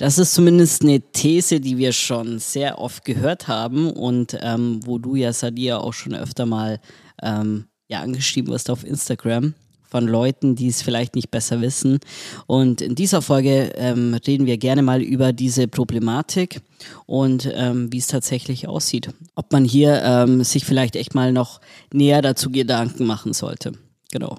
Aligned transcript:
Das 0.00 0.16
ist 0.16 0.32
zumindest 0.32 0.80
eine 0.80 0.98
These, 1.12 1.60
die 1.60 1.76
wir 1.76 1.92
schon 1.92 2.38
sehr 2.38 2.78
oft 2.78 3.04
gehört 3.04 3.48
haben 3.48 3.90
und 3.90 4.34
ähm, 4.40 4.80
wo 4.86 4.98
du 4.98 5.14
ja, 5.14 5.30
Sadia, 5.34 5.76
auch 5.76 5.92
schon 5.92 6.14
öfter 6.14 6.46
mal 6.46 6.80
ähm, 7.22 7.66
ja, 7.86 8.00
angeschrieben 8.00 8.50
wirst 8.50 8.70
auf 8.70 8.82
Instagram 8.82 9.52
von 9.90 10.06
Leuten, 10.08 10.56
die 10.56 10.68
es 10.68 10.80
vielleicht 10.80 11.16
nicht 11.16 11.30
besser 11.30 11.60
wissen. 11.60 11.98
Und 12.46 12.80
in 12.80 12.94
dieser 12.94 13.20
Folge 13.20 13.74
ähm, 13.76 14.14
reden 14.26 14.46
wir 14.46 14.56
gerne 14.56 14.80
mal 14.80 15.02
über 15.02 15.34
diese 15.34 15.68
Problematik 15.68 16.62
und 17.04 17.50
ähm, 17.52 17.92
wie 17.92 17.98
es 17.98 18.06
tatsächlich 18.06 18.68
aussieht. 18.68 19.10
Ob 19.34 19.52
man 19.52 19.66
hier 19.66 20.02
ähm, 20.02 20.42
sich 20.44 20.64
vielleicht 20.64 20.96
echt 20.96 21.14
mal 21.14 21.30
noch 21.30 21.60
näher 21.92 22.22
dazu 22.22 22.50
Gedanken 22.50 23.04
machen 23.04 23.34
sollte. 23.34 23.72
Genau. 24.10 24.38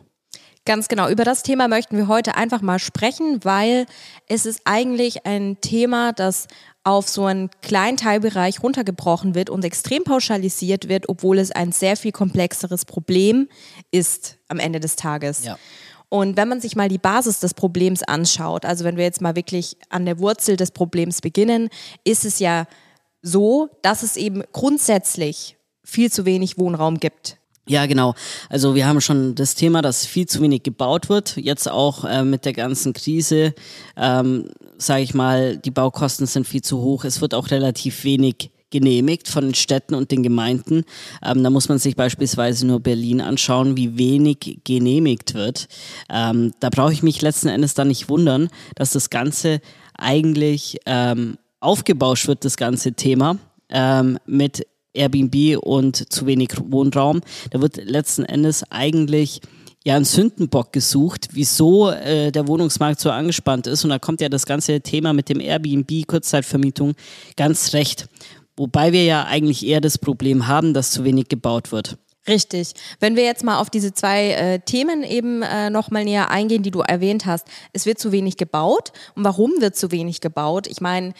Ganz 0.71 0.87
genau. 0.87 1.09
Über 1.09 1.25
das 1.25 1.43
Thema 1.43 1.67
möchten 1.67 1.97
wir 1.97 2.07
heute 2.07 2.35
einfach 2.35 2.61
mal 2.61 2.79
sprechen, 2.79 3.43
weil 3.43 3.87
es 4.29 4.45
ist 4.45 4.61
eigentlich 4.63 5.25
ein 5.25 5.57
Thema, 5.59 6.13
das 6.13 6.47
auf 6.85 7.09
so 7.09 7.25
einen 7.25 7.49
kleinen 7.61 7.97
Teilbereich 7.97 8.63
runtergebrochen 8.63 9.35
wird 9.35 9.49
und 9.49 9.65
extrem 9.65 10.05
pauschalisiert 10.05 10.87
wird, 10.87 11.09
obwohl 11.09 11.39
es 11.39 11.51
ein 11.51 11.73
sehr 11.73 11.97
viel 11.97 12.13
komplexeres 12.13 12.85
Problem 12.85 13.49
ist 13.91 14.37
am 14.47 14.59
Ende 14.59 14.79
des 14.79 14.95
Tages. 14.95 15.43
Ja. 15.43 15.57
Und 16.07 16.37
wenn 16.37 16.47
man 16.47 16.61
sich 16.61 16.77
mal 16.77 16.87
die 16.87 16.97
Basis 16.97 17.41
des 17.41 17.53
Problems 17.53 18.01
anschaut, 18.03 18.63
also 18.63 18.85
wenn 18.85 18.95
wir 18.95 19.03
jetzt 19.03 19.19
mal 19.19 19.35
wirklich 19.35 19.75
an 19.89 20.05
der 20.05 20.19
Wurzel 20.19 20.55
des 20.55 20.71
Problems 20.71 21.19
beginnen, 21.19 21.67
ist 22.05 22.23
es 22.23 22.39
ja 22.39 22.65
so, 23.21 23.67
dass 23.81 24.03
es 24.03 24.15
eben 24.15 24.41
grundsätzlich 24.53 25.57
viel 25.83 26.09
zu 26.09 26.23
wenig 26.23 26.57
Wohnraum 26.57 27.01
gibt. 27.01 27.40
Ja, 27.71 27.85
genau. 27.85 28.15
Also 28.49 28.75
wir 28.75 28.85
haben 28.85 28.99
schon 28.99 29.33
das 29.33 29.55
Thema, 29.55 29.81
dass 29.81 30.05
viel 30.05 30.25
zu 30.25 30.41
wenig 30.41 30.63
gebaut 30.63 31.07
wird. 31.07 31.37
Jetzt 31.37 31.71
auch 31.71 32.03
äh, 32.03 32.25
mit 32.25 32.43
der 32.43 32.51
ganzen 32.51 32.91
Krise, 32.91 33.53
ähm, 33.95 34.49
sage 34.77 35.03
ich 35.03 35.13
mal, 35.13 35.55
die 35.55 35.71
Baukosten 35.71 36.27
sind 36.27 36.45
viel 36.45 36.61
zu 36.61 36.81
hoch. 36.81 37.05
Es 37.05 37.21
wird 37.21 37.33
auch 37.33 37.49
relativ 37.49 38.03
wenig 38.03 38.51
genehmigt 38.71 39.29
von 39.29 39.45
den 39.45 39.53
Städten 39.53 39.95
und 39.95 40.11
den 40.11 40.21
Gemeinden. 40.21 40.83
Ähm, 41.23 41.43
da 41.43 41.49
muss 41.49 41.69
man 41.69 41.79
sich 41.79 41.95
beispielsweise 41.95 42.67
nur 42.67 42.81
Berlin 42.81 43.21
anschauen, 43.21 43.77
wie 43.77 43.97
wenig 43.97 44.59
genehmigt 44.65 45.33
wird. 45.33 45.69
Ähm, 46.09 46.51
da 46.59 46.69
brauche 46.69 46.91
ich 46.91 47.03
mich 47.03 47.21
letzten 47.21 47.47
Endes 47.47 47.73
dann 47.73 47.87
nicht 47.87 48.09
wundern, 48.09 48.49
dass 48.75 48.91
das 48.91 49.09
Ganze 49.09 49.61
eigentlich 49.97 50.77
ähm, 50.85 51.37
aufgebauscht 51.61 52.27
wird, 52.27 52.43
das 52.43 52.57
ganze 52.57 52.91
Thema. 52.91 53.37
Ähm, 53.69 54.19
mit 54.25 54.67
Airbnb 54.93 55.57
und 55.61 56.11
zu 56.11 56.25
wenig 56.25 56.51
Wohnraum. 56.63 57.21
Da 57.51 57.61
wird 57.61 57.77
letzten 57.77 58.25
Endes 58.25 58.63
eigentlich 58.69 59.41
ja 59.83 59.95
ein 59.95 60.05
Sündenbock 60.05 60.73
gesucht, 60.73 61.29
wieso 61.31 61.89
äh, 61.89 62.31
der 62.31 62.47
Wohnungsmarkt 62.47 62.99
so 62.99 63.09
angespannt 63.09 63.67
ist. 63.67 63.83
Und 63.83 63.89
da 63.89 63.99
kommt 63.99 64.21
ja 64.21 64.29
das 64.29 64.45
ganze 64.45 64.81
Thema 64.81 65.13
mit 65.13 65.29
dem 65.29 65.39
Airbnb, 65.39 66.07
Kurzzeitvermietung, 66.07 66.93
ganz 67.35 67.73
recht. 67.73 68.07
Wobei 68.57 68.91
wir 68.91 69.05
ja 69.05 69.25
eigentlich 69.25 69.65
eher 69.65 69.81
das 69.81 69.97
Problem 69.97 70.47
haben, 70.47 70.73
dass 70.73 70.91
zu 70.91 71.03
wenig 71.03 71.29
gebaut 71.29 71.71
wird. 71.71 71.97
Richtig. 72.27 72.73
Wenn 72.99 73.15
wir 73.15 73.23
jetzt 73.23 73.43
mal 73.43 73.57
auf 73.57 73.71
diese 73.71 73.93
zwei 73.93 74.33
äh, 74.33 74.59
Themen 74.59 75.03
eben 75.03 75.41
äh, 75.41 75.71
nochmal 75.71 76.03
näher 76.03 76.29
eingehen, 76.29 76.61
die 76.61 76.69
du 76.69 76.81
erwähnt 76.81 77.25
hast. 77.25 77.47
Es 77.73 77.87
wird 77.87 77.97
zu 77.97 78.11
wenig 78.11 78.37
gebaut. 78.37 78.91
Und 79.15 79.23
warum 79.23 79.53
wird 79.59 79.75
zu 79.75 79.91
wenig 79.91 80.21
gebaut? 80.21 80.67
Ich 80.67 80.81
meine, 80.81 81.13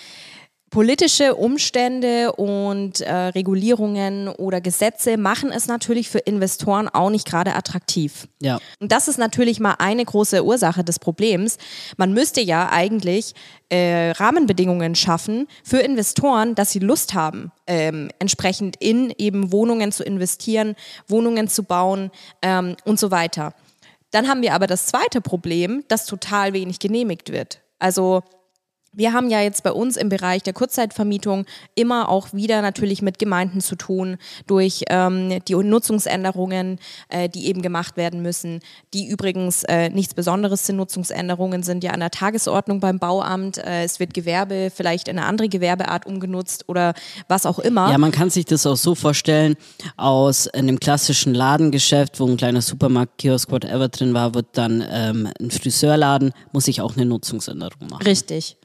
Politische 0.71 1.35
Umstände 1.35 2.31
und 2.31 3.01
äh, 3.01 3.13
Regulierungen 3.13 4.29
oder 4.29 4.61
Gesetze 4.61 5.17
machen 5.17 5.51
es 5.51 5.67
natürlich 5.67 6.09
für 6.09 6.19
Investoren 6.19 6.87
auch 6.87 7.09
nicht 7.09 7.27
gerade 7.27 7.55
attraktiv. 7.55 8.29
Ja. 8.41 8.57
Und 8.79 8.89
das 8.93 9.09
ist 9.09 9.17
natürlich 9.17 9.59
mal 9.59 9.75
eine 9.79 10.05
große 10.05 10.45
Ursache 10.45 10.85
des 10.85 10.97
Problems. 10.97 11.57
Man 11.97 12.13
müsste 12.13 12.39
ja 12.39 12.69
eigentlich 12.71 13.33
äh, 13.67 14.11
Rahmenbedingungen 14.11 14.95
schaffen 14.95 15.49
für 15.61 15.79
Investoren, 15.79 16.55
dass 16.55 16.71
sie 16.71 16.79
Lust 16.79 17.13
haben, 17.15 17.51
ähm, 17.67 18.09
entsprechend 18.19 18.77
in 18.77 19.13
eben 19.17 19.51
Wohnungen 19.51 19.91
zu 19.91 20.05
investieren, 20.05 20.77
Wohnungen 21.05 21.49
zu 21.49 21.63
bauen 21.63 22.11
ähm, 22.41 22.77
und 22.85 22.97
so 22.97 23.11
weiter. 23.11 23.53
Dann 24.11 24.29
haben 24.29 24.41
wir 24.41 24.53
aber 24.53 24.67
das 24.67 24.85
zweite 24.85 25.19
Problem, 25.19 25.83
dass 25.89 26.05
total 26.05 26.53
wenig 26.53 26.79
genehmigt 26.79 27.33
wird. 27.33 27.59
Also 27.77 28.23
wir 28.94 29.13
haben 29.13 29.29
ja 29.29 29.41
jetzt 29.41 29.63
bei 29.63 29.72
uns 29.72 29.96
im 29.96 30.09
Bereich 30.09 30.44
der 30.44 30.53
Kurzzeitvermietung 30.53 31.46
immer 31.75 32.09
auch 32.09 32.34
wieder 32.34 32.62
natürlich 32.62 33.02
mit 33.02 33.19
Gemeinden 33.19 33.62
zu 33.62 33.75
tun, 33.75 34.18
durch 34.47 34.84
ähm, 34.90 35.40
die 35.47 35.56
Nutzungsänderungen, 35.56 36.78
äh, 37.09 37.29
die 37.29 37.47
eben 37.47 37.62
gemacht 37.62 37.96
werden 37.96 38.22
müssen, 38.22 38.59
die 38.94 39.07
übrigens 39.07 39.63
äh, 39.63 39.90
nichts 39.90 40.13
Besonderes 40.13 40.66
sind. 40.66 40.75
Nutzungsänderungen 40.75 41.63
sind 41.63 41.84
ja 41.84 41.91
an 41.91 42.02
der 42.02 42.12
Tagesordnung 42.12 42.81
beim 42.81 43.00
Bauamt. 43.00 43.59
Äh, 43.59 43.84
es 43.84 44.00
wird 44.00 44.13
Gewerbe 44.13 44.72
vielleicht 44.74 45.08
in 45.08 45.18
eine 45.18 45.28
andere 45.28 45.47
Gewerbeart 45.47 46.06
umgenutzt 46.06 46.68
oder 46.68 46.94
was 47.29 47.46
auch 47.46 47.59
immer. 47.59 47.90
Ja, 47.91 47.97
man 47.97 48.12
kann 48.12 48.29
sich 48.29 48.46
das 48.46 48.66
auch 48.66 48.75
so 48.75 48.96
vorstellen, 48.96 49.56
aus 49.96 50.50
einem 50.50 50.79
klassischen 50.79 51.34
Ladengeschäft, 51.34 52.19
wo 52.19 52.28
ein 52.28 52.35
kleiner 52.35 52.62
Supermarkt, 52.62 53.19
Kiosk, 53.19 53.52
whatever 53.52 53.88
drin 53.88 54.13
war, 54.13 54.34
wird 54.34 54.47
dann 54.53 54.84
ähm, 54.91 55.29
ein 55.40 55.50
Friseurladen, 55.50 56.34
muss 56.52 56.68
ich 56.68 56.81
auch 56.81 56.97
eine 56.97 57.06
Nutzungsänderung 57.06 57.88
machen. 57.90 58.03
Richtig. 58.03 58.58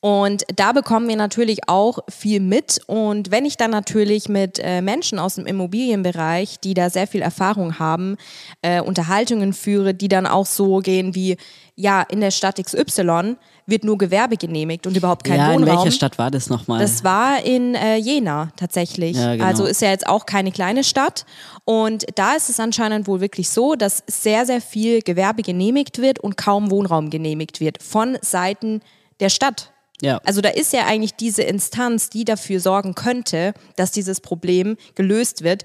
Und 0.00 0.44
da 0.56 0.72
bekommen 0.72 1.08
wir 1.08 1.16
natürlich 1.16 1.68
auch 1.68 1.98
viel 2.08 2.40
mit. 2.40 2.80
Und 2.86 3.30
wenn 3.30 3.44
ich 3.44 3.58
dann 3.58 3.70
natürlich 3.70 4.30
mit 4.30 4.58
äh, 4.58 4.80
Menschen 4.80 5.18
aus 5.18 5.34
dem 5.34 5.44
Immobilienbereich, 5.44 6.58
die 6.58 6.72
da 6.72 6.88
sehr 6.88 7.06
viel 7.06 7.20
Erfahrung 7.20 7.78
haben, 7.78 8.16
äh, 8.62 8.80
Unterhaltungen 8.80 9.52
führe, 9.52 9.92
die 9.92 10.08
dann 10.08 10.26
auch 10.26 10.46
so 10.46 10.78
gehen 10.78 11.14
wie, 11.14 11.36
ja, 11.76 12.00
in 12.00 12.22
der 12.22 12.30
Stadt 12.30 12.56
XY 12.56 13.36
wird 13.66 13.84
nur 13.84 13.98
Gewerbe 13.98 14.38
genehmigt 14.38 14.86
und 14.86 14.96
überhaupt 14.96 15.22
kein 15.22 15.38
ja, 15.38 15.52
Wohnraum. 15.52 15.68
In 15.68 15.76
welcher 15.76 15.90
Stadt 15.90 16.18
war 16.18 16.30
das 16.30 16.48
nochmal? 16.48 16.80
Das 16.80 17.04
war 17.04 17.44
in 17.44 17.74
äh, 17.74 17.96
Jena 17.96 18.48
tatsächlich. 18.56 19.18
Ja, 19.18 19.34
genau. 19.34 19.44
Also 19.44 19.66
ist 19.66 19.82
ja 19.82 19.90
jetzt 19.90 20.06
auch 20.06 20.24
keine 20.24 20.50
kleine 20.50 20.82
Stadt. 20.82 21.26
Und 21.66 22.06
da 22.14 22.34
ist 22.34 22.48
es 22.48 22.58
anscheinend 22.58 23.06
wohl 23.06 23.20
wirklich 23.20 23.50
so, 23.50 23.74
dass 23.74 24.02
sehr, 24.06 24.46
sehr 24.46 24.62
viel 24.62 25.02
Gewerbe 25.02 25.42
genehmigt 25.42 25.98
wird 25.98 26.18
und 26.18 26.38
kaum 26.38 26.70
Wohnraum 26.70 27.10
genehmigt 27.10 27.60
wird 27.60 27.82
von 27.82 28.16
Seiten 28.22 28.80
der 29.20 29.28
Stadt. 29.28 29.72
Ja. 30.02 30.18
Also 30.24 30.40
da 30.40 30.48
ist 30.48 30.72
ja 30.72 30.86
eigentlich 30.86 31.14
diese 31.14 31.42
Instanz, 31.42 32.10
die 32.10 32.24
dafür 32.24 32.60
sorgen 32.60 32.94
könnte, 32.94 33.54
dass 33.76 33.92
dieses 33.92 34.20
Problem 34.20 34.76
gelöst 34.94 35.42
wird, 35.42 35.64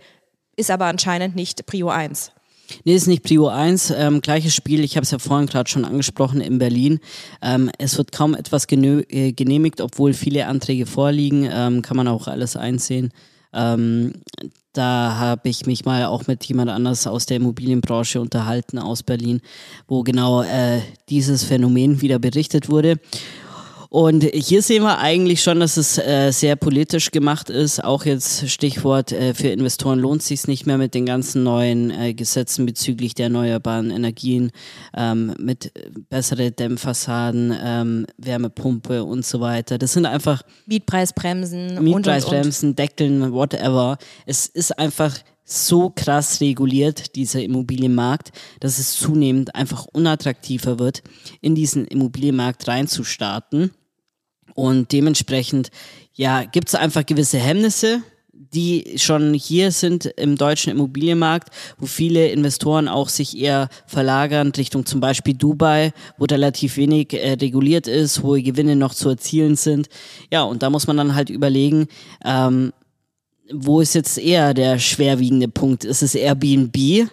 ist 0.55 0.71
aber 0.71 0.85
anscheinend 0.85 1.35
nicht 1.35 1.65
Prio 1.65 1.89
1. 1.89 2.31
Nee, 2.83 2.95
ist 2.95 3.07
nicht 3.07 3.23
Prio 3.23 3.47
1. 3.47 3.91
Ähm, 3.91 4.21
gleiches 4.21 4.55
Spiel, 4.55 4.83
ich 4.83 4.95
habe 4.95 5.03
es 5.03 5.11
ja 5.11 5.19
vorhin 5.19 5.47
gerade 5.47 5.69
schon 5.69 5.85
angesprochen, 5.85 6.41
in 6.41 6.57
Berlin. 6.57 6.99
Ähm, 7.41 7.69
es 7.77 7.97
wird 7.97 8.11
kaum 8.11 8.33
etwas 8.33 8.65
äh, 8.71 9.31
genehmigt, 9.33 9.81
obwohl 9.81 10.13
viele 10.13 10.47
Anträge 10.47 10.85
vorliegen. 10.85 11.47
Ähm, 11.51 11.81
kann 11.81 11.97
man 11.97 12.07
auch 12.07 12.27
alles 12.27 12.55
einsehen. 12.55 13.11
Ähm, 13.53 14.13
da 14.73 15.15
habe 15.17 15.47
ich 15.47 15.65
mich 15.65 15.85
mal 15.85 16.05
auch 16.05 16.27
mit 16.27 16.43
jemand 16.45 16.69
anders 16.69 17.07
aus 17.07 17.25
der 17.25 17.37
Immobilienbranche 17.37 18.19
unterhalten 18.19 18.77
aus 18.77 19.03
Berlin, 19.03 19.41
wo 19.87 20.03
genau 20.03 20.41
äh, 20.41 20.81
dieses 21.07 21.45
Phänomen 21.45 22.01
wieder 22.01 22.19
berichtet 22.19 22.67
wurde. 22.67 22.99
Und 23.95 24.25
hier 24.33 24.61
sehen 24.61 24.83
wir 24.83 24.99
eigentlich 24.99 25.41
schon, 25.41 25.61
dass 25.61 25.77
es 25.77 25.97
äh, 25.97 26.29
sehr 26.31 26.57
politisch 26.57 27.11
gemacht 27.11 27.49
ist. 27.49 27.81
Auch 27.81 28.03
jetzt 28.03 28.49
Stichwort 28.49 29.13
äh, 29.13 29.33
für 29.33 29.47
Investoren 29.47 29.99
lohnt 29.99 30.21
sich 30.21 30.47
nicht 30.47 30.65
mehr 30.65 30.77
mit 30.77 30.93
den 30.93 31.05
ganzen 31.05 31.43
neuen 31.43 31.91
äh, 31.91 32.13
Gesetzen 32.13 32.65
bezüglich 32.65 33.13
der 33.13 33.27
erneuerbaren 33.27 33.91
Energien, 33.91 34.51
ähm, 34.97 35.33
mit 35.39 35.71
bessere 36.09 36.51
Dämmfassaden, 36.51 37.55
ähm, 37.57 38.05
Wärmepumpe 38.17 39.01
und 39.05 39.25
so 39.25 39.39
weiter. 39.39 39.77
Das 39.77 39.93
sind 39.93 40.05
einfach 40.05 40.41
Mietpreisbremsen, 40.65 41.81
Mietpreisbremsen, 41.81 42.67
und, 42.67 42.71
und. 42.71 42.79
Deckeln, 42.79 43.31
whatever. 43.31 43.97
Es 44.25 44.45
ist 44.45 44.77
einfach 44.77 45.17
so 45.45 45.89
krass 45.89 46.41
reguliert, 46.41 47.15
dieser 47.15 47.41
Immobilienmarkt, 47.41 48.33
dass 48.59 48.77
es 48.77 48.91
zunehmend 48.91 49.55
einfach 49.55 49.85
unattraktiver 49.85 50.79
wird, 50.79 51.01
in 51.39 51.55
diesen 51.55 51.85
Immobilienmarkt 51.85 52.67
reinzustarten. 52.67 53.71
Und 54.55 54.91
dementsprechend, 54.93 55.69
ja, 56.13 56.43
gibt 56.43 56.69
es 56.69 56.75
einfach 56.75 57.05
gewisse 57.05 57.37
Hemmnisse, 57.37 58.01
die 58.53 58.95
schon 58.97 59.33
hier 59.33 59.71
sind 59.71 60.05
im 60.05 60.37
deutschen 60.37 60.71
Immobilienmarkt, 60.71 61.49
wo 61.77 61.85
viele 61.85 62.29
Investoren 62.29 62.87
auch 62.87 63.09
sich 63.09 63.37
eher 63.37 63.69
verlagern 63.85 64.51
Richtung 64.55 64.85
zum 64.85 65.01
Beispiel 65.01 65.33
Dubai, 65.33 65.91
wo 66.17 66.25
relativ 66.25 66.77
wenig 66.77 67.13
äh, 67.13 67.33
reguliert 67.33 67.87
ist, 67.87 68.23
wo 68.23 68.31
Gewinne 68.31 68.75
noch 68.75 68.93
zu 68.93 69.09
erzielen 69.09 69.57
sind. 69.57 69.87
Ja, 70.31 70.43
und 70.43 70.63
da 70.63 70.69
muss 70.69 70.87
man 70.87 70.97
dann 70.97 71.15
halt 71.15 71.29
überlegen, 71.29 71.87
ähm, 72.23 72.71
wo 73.53 73.81
ist 73.81 73.93
jetzt 73.93 74.17
eher 74.17 74.53
der 74.53 74.79
schwerwiegende 74.79 75.47
Punkt? 75.47 75.83
Ist 75.83 76.01
es 76.01 76.15
Airbnb? 76.15 77.09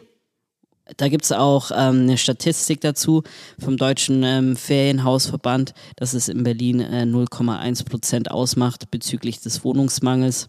Da 0.97 1.09
gibt 1.09 1.25
es 1.25 1.33
auch 1.33 1.71
ähm, 1.71 2.03
eine 2.03 2.19
Statistik 2.19 2.81
dazu 2.81 3.23
vom 3.59 3.77
Deutschen 3.77 4.23
ähm, 4.23 4.57
Ferienhausverband, 4.57 5.75
dass 5.97 6.15
es 6.15 6.29
in 6.29 6.43
Berlin 6.43 6.81
äh, 6.81 7.03
0,1 7.03 7.85
Prozent 7.85 8.31
ausmacht 8.31 8.91
bezüglich 8.91 9.41
des 9.41 9.65
Wohnungsmangels. 9.65 10.49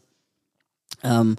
Ähm, 1.03 1.35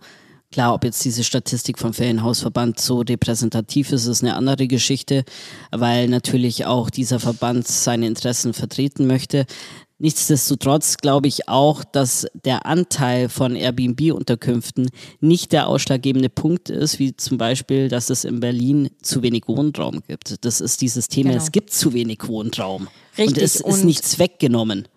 klar, 0.52 0.74
ob 0.74 0.84
jetzt 0.84 1.04
diese 1.04 1.24
Statistik 1.24 1.78
vom 1.78 1.92
Ferienhausverband 1.92 2.78
so 2.78 3.00
repräsentativ 3.00 3.92
ist, 3.92 4.06
ist 4.06 4.22
eine 4.22 4.36
andere 4.36 4.68
Geschichte, 4.68 5.24
weil 5.70 6.08
natürlich 6.08 6.66
auch 6.66 6.90
dieser 6.90 7.18
Verband 7.18 7.66
seine 7.66 8.06
Interessen 8.06 8.54
vertreten 8.54 9.06
möchte. 9.06 9.46
Nichtsdestotrotz 9.98 10.96
glaube 10.96 11.28
ich 11.28 11.48
auch, 11.48 11.84
dass 11.84 12.26
der 12.34 12.66
Anteil 12.66 13.28
von 13.28 13.54
Airbnb-Unterkünften 13.54 14.90
nicht 15.20 15.52
der 15.52 15.68
ausschlaggebende 15.68 16.28
Punkt 16.28 16.68
ist, 16.68 16.98
wie 16.98 17.16
zum 17.16 17.38
Beispiel, 17.38 17.88
dass 17.88 18.10
es 18.10 18.24
in 18.24 18.40
Berlin 18.40 18.90
zu 19.02 19.22
wenig 19.22 19.44
Wohnraum 19.46 20.02
gibt. 20.06 20.44
Das 20.44 20.60
ist 20.60 20.80
dieses 20.80 21.06
Thema, 21.06 21.30
genau. 21.30 21.42
es 21.42 21.52
gibt 21.52 21.72
zu 21.72 21.92
wenig 21.92 22.26
Wohnraum. 22.26 22.88
Richtig. 23.16 23.36
Und 23.36 23.42
es 23.42 23.60
ist 23.60 23.84
nichts 23.84 24.18
weggenommen. 24.18 24.88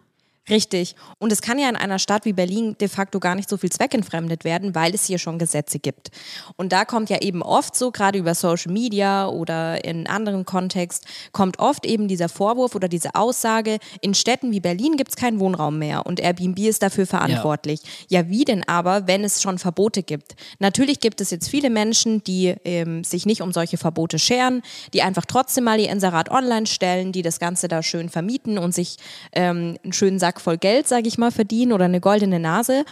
Richtig. 0.50 0.96
Und 1.20 1.32
es 1.34 1.42
kann 1.42 1.60
ja 1.60 1.68
in 1.68 1.76
einer 1.76 2.00
Stadt 2.00 2.24
wie 2.24 2.32
Berlin 2.32 2.78
de 2.80 2.88
facto 2.88 3.20
gar 3.20 3.36
nicht 3.36 3.50
so 3.50 3.58
viel 3.58 3.70
zweckentfremdet 3.70 4.46
werden, 4.46 4.76
weil 4.76 4.96
es 4.96 5.06
hier 5.06 5.18
schon 5.18 5.40
Gesetze 5.40 5.80
gibt. 5.80 6.10
Und 6.56 6.72
da 6.72 6.86
kommt 6.86 7.10
ja 7.10 7.18
eben 7.22 7.42
oft 7.42 7.76
so, 7.76 7.92
gerade 7.92 8.18
über 8.18 8.34
Social 8.34 8.72
Media 8.72 9.28
oder 9.28 9.84
in 9.84 10.08
anderen 10.08 10.46
Kontext, 10.46 11.06
kommt 11.34 11.60
oft 11.60 11.86
eben 11.86 12.08
dieser 12.08 12.30
Vorwurf 12.30 12.76
oder 12.76 12.88
diese 12.88 13.16
Aussage, 13.16 13.80
in 14.02 14.14
Städten 14.14 14.52
wie 14.52 14.62
Berlin 14.62 14.96
gibt 14.96 15.12
es 15.12 15.16
keinen 15.18 15.40
Wohnraum 15.40 15.80
mehr 15.80 16.06
und 16.06 16.20
Airbnb 16.20 16.60
ist 16.60 16.82
dafür 16.82 17.06
verantwortlich. 17.06 17.82
Ja. 18.08 18.22
ja, 18.22 18.30
wie 18.30 18.46
denn 18.46 18.64
aber, 18.68 19.08
wenn 19.08 19.24
es 19.26 19.42
schon 19.42 19.60
Verbote 19.60 20.02
gibt? 20.02 20.36
Natürlich 20.60 21.02
gibt 21.02 21.20
es 21.20 21.30
jetzt 21.30 21.50
viele 21.50 21.70
Menschen, 21.70 22.24
die 22.24 22.56
ähm, 22.64 23.04
sich 23.04 23.26
nicht 23.26 23.42
um 23.42 23.52
solche 23.52 23.78
Verbote 23.78 24.18
scheren, 24.18 24.62
die 24.94 25.02
einfach 25.02 25.26
trotzdem 25.26 25.66
mal 25.66 25.80
ihr 25.80 25.90
Inserat 25.90 26.32
online 26.32 26.68
stellen, 26.68 27.12
die 27.12 27.22
das 27.22 27.40
Ganze 27.40 27.68
da 27.68 27.84
schön 27.84 28.10
vermieten 28.10 28.58
und 28.58 28.74
sich 28.74 28.98
ähm, 29.34 29.78
einen 29.84 29.94
schönen 29.94 30.20
Sack 30.20 30.37
Sack 30.38 30.42
voll 30.42 30.58
Geld, 30.58 30.88
sage 30.88 31.08
ich 31.08 31.18
mal, 31.18 31.32
verdienen 31.32 31.74
oder 31.74 31.86
eine 31.86 32.00
goldene 32.00 32.40
Nase. 32.40 32.86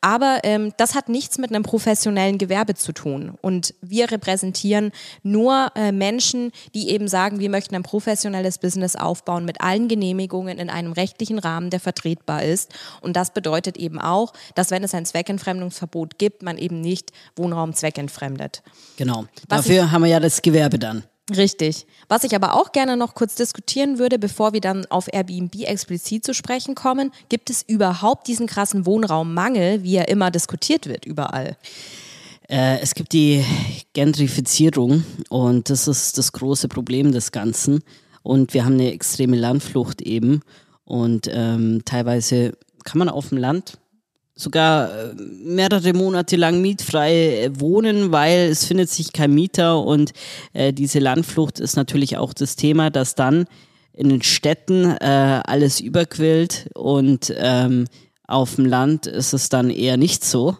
Aber 0.00 0.40
ähm, 0.42 0.72
das 0.76 0.94
hat 0.94 1.08
nichts 1.08 1.38
mit 1.38 1.50
einem 1.50 1.62
professionellen 1.62 2.38
Gewerbe 2.38 2.74
zu 2.74 2.92
tun. 2.92 3.32
Und 3.40 3.74
wir 3.80 4.10
repräsentieren 4.10 4.92
nur 5.22 5.72
äh, 5.74 5.92
Menschen, 5.92 6.52
die 6.74 6.90
eben 6.90 7.08
sagen, 7.08 7.40
wir 7.40 7.50
möchten 7.50 7.74
ein 7.74 7.82
professionelles 7.82 8.58
Business 8.58 8.96
aufbauen 8.96 9.44
mit 9.44 9.60
allen 9.60 9.88
Genehmigungen 9.88 10.58
in 10.58 10.70
einem 10.70 10.92
rechtlichen 10.92 11.38
Rahmen, 11.38 11.70
der 11.70 11.80
vertretbar 11.80 12.42
ist. 12.42 12.72
Und 13.00 13.16
das 13.16 13.32
bedeutet 13.32 13.76
eben 13.76 13.98
auch, 13.98 14.32
dass 14.54 14.70
wenn 14.70 14.84
es 14.84 14.94
ein 14.94 15.06
Zweckentfremdungsverbot 15.06 16.18
gibt, 16.18 16.42
man 16.42 16.58
eben 16.58 16.80
nicht 16.80 17.12
Wohnraum 17.36 17.74
zweckentfremdet. 17.74 18.62
Genau. 18.96 19.24
Was 19.48 19.64
Dafür 19.64 19.90
haben 19.90 20.02
wir 20.02 20.10
ja 20.10 20.20
das 20.20 20.42
Gewerbe 20.42 20.78
dann. 20.78 21.04
Richtig. 21.36 21.86
Was 22.08 22.24
ich 22.24 22.34
aber 22.34 22.54
auch 22.54 22.72
gerne 22.72 22.96
noch 22.96 23.14
kurz 23.14 23.36
diskutieren 23.36 23.98
würde, 23.98 24.18
bevor 24.18 24.52
wir 24.52 24.60
dann 24.60 24.86
auf 24.86 25.08
Airbnb 25.12 25.54
explizit 25.62 26.24
zu 26.24 26.34
sprechen 26.34 26.74
kommen, 26.74 27.12
gibt 27.28 27.50
es 27.50 27.62
überhaupt 27.62 28.26
diesen 28.26 28.46
krassen 28.46 28.84
Wohnraummangel, 28.84 29.82
wie 29.84 29.96
er 29.96 30.08
immer 30.08 30.30
diskutiert 30.30 30.86
wird 30.86 31.04
überall? 31.04 31.56
Äh, 32.48 32.80
es 32.80 32.94
gibt 32.94 33.12
die 33.12 33.44
Gentrifizierung 33.92 35.04
und 35.28 35.70
das 35.70 35.86
ist 35.86 36.18
das 36.18 36.32
große 36.32 36.66
Problem 36.66 37.12
des 37.12 37.30
Ganzen. 37.30 37.84
Und 38.22 38.52
wir 38.52 38.64
haben 38.64 38.74
eine 38.74 38.92
extreme 38.92 39.36
Landflucht 39.36 40.02
eben. 40.02 40.42
Und 40.84 41.28
ähm, 41.32 41.82
teilweise 41.84 42.52
kann 42.84 42.98
man 42.98 43.08
auf 43.08 43.28
dem 43.28 43.38
Land 43.38 43.78
sogar 44.40 44.90
äh, 44.90 45.14
mehrere 45.44 45.92
Monate 45.92 46.36
lang 46.36 46.60
mietfrei 46.60 47.44
äh, 47.44 47.60
wohnen, 47.60 48.12
weil 48.12 48.48
es 48.48 48.64
findet 48.64 48.90
sich 48.90 49.12
kein 49.12 49.34
Mieter 49.34 49.82
und 49.82 50.12
äh, 50.52 50.72
diese 50.72 50.98
Landflucht 50.98 51.60
ist 51.60 51.76
natürlich 51.76 52.16
auch 52.16 52.32
das 52.32 52.56
Thema, 52.56 52.90
dass 52.90 53.14
dann 53.14 53.46
in 53.92 54.08
den 54.08 54.22
Städten 54.22 54.84
äh, 54.84 55.42
alles 55.44 55.80
überquillt 55.80 56.70
und 56.74 57.32
ähm, 57.36 57.86
auf 58.26 58.56
dem 58.56 58.66
Land 58.66 59.06
ist 59.06 59.32
es 59.32 59.48
dann 59.48 59.70
eher 59.70 59.96
nicht 59.96 60.24
so. 60.24 60.56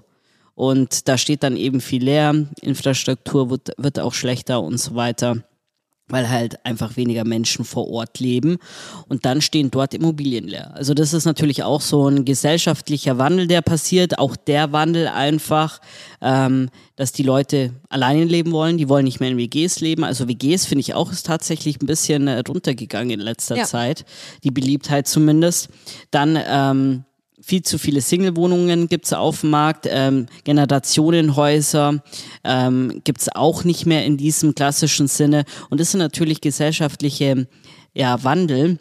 Und 0.54 1.08
da 1.08 1.16
steht 1.16 1.42
dann 1.42 1.56
eben 1.56 1.80
viel 1.80 2.04
leer, 2.04 2.34
Infrastruktur 2.60 3.48
wird, 3.48 3.70
wird 3.78 3.98
auch 3.98 4.12
schlechter 4.12 4.62
und 4.62 4.78
so 4.78 4.94
weiter 4.94 5.42
weil 6.10 6.28
halt 6.28 6.64
einfach 6.64 6.96
weniger 6.96 7.24
Menschen 7.24 7.64
vor 7.64 7.88
Ort 7.88 8.18
leben 8.18 8.58
und 9.08 9.24
dann 9.24 9.40
stehen 9.40 9.70
dort 9.70 9.94
Immobilien 9.94 10.48
leer. 10.48 10.74
Also 10.74 10.94
das 10.94 11.12
ist 11.12 11.24
natürlich 11.24 11.62
auch 11.62 11.80
so 11.80 12.08
ein 12.08 12.24
gesellschaftlicher 12.24 13.18
Wandel, 13.18 13.46
der 13.46 13.62
passiert. 13.62 14.18
Auch 14.18 14.36
der 14.36 14.72
Wandel 14.72 15.08
einfach, 15.08 15.80
ähm, 16.20 16.70
dass 16.96 17.12
die 17.12 17.22
Leute 17.22 17.72
alleine 17.88 18.24
leben 18.24 18.52
wollen, 18.52 18.78
die 18.78 18.88
wollen 18.88 19.04
nicht 19.04 19.20
mehr 19.20 19.30
in 19.30 19.38
WGs 19.38 19.80
leben. 19.80 20.04
Also 20.04 20.28
WGs 20.28 20.66
finde 20.66 20.80
ich 20.80 20.94
auch 20.94 21.10
ist 21.12 21.26
tatsächlich 21.26 21.80
ein 21.80 21.86
bisschen 21.86 22.28
äh, 22.28 22.42
runtergegangen 22.46 23.10
in 23.10 23.20
letzter 23.20 23.56
ja. 23.56 23.64
Zeit, 23.64 24.04
die 24.44 24.50
Beliebtheit 24.50 25.08
zumindest. 25.08 25.68
Dann 26.10 26.38
ähm, 26.46 27.04
viel 27.50 27.62
zu 27.62 27.78
viele 27.78 28.00
Single-Wohnungen 28.00 28.86
gibt 28.86 29.06
es 29.06 29.12
auf 29.12 29.40
dem 29.40 29.50
Markt, 29.50 29.88
ähm, 29.90 30.26
Generationenhäuser 30.44 32.00
ähm, 32.44 33.00
gibt 33.02 33.22
es 33.22 33.28
auch 33.34 33.64
nicht 33.64 33.86
mehr 33.86 34.04
in 34.04 34.16
diesem 34.16 34.54
klassischen 34.54 35.08
Sinne. 35.08 35.44
Und 35.68 35.80
das 35.80 35.90
sind 35.90 35.98
natürlich 35.98 36.40
gesellschaftliche 36.40 37.48
ja, 37.92 38.22
Wandel, 38.22 38.78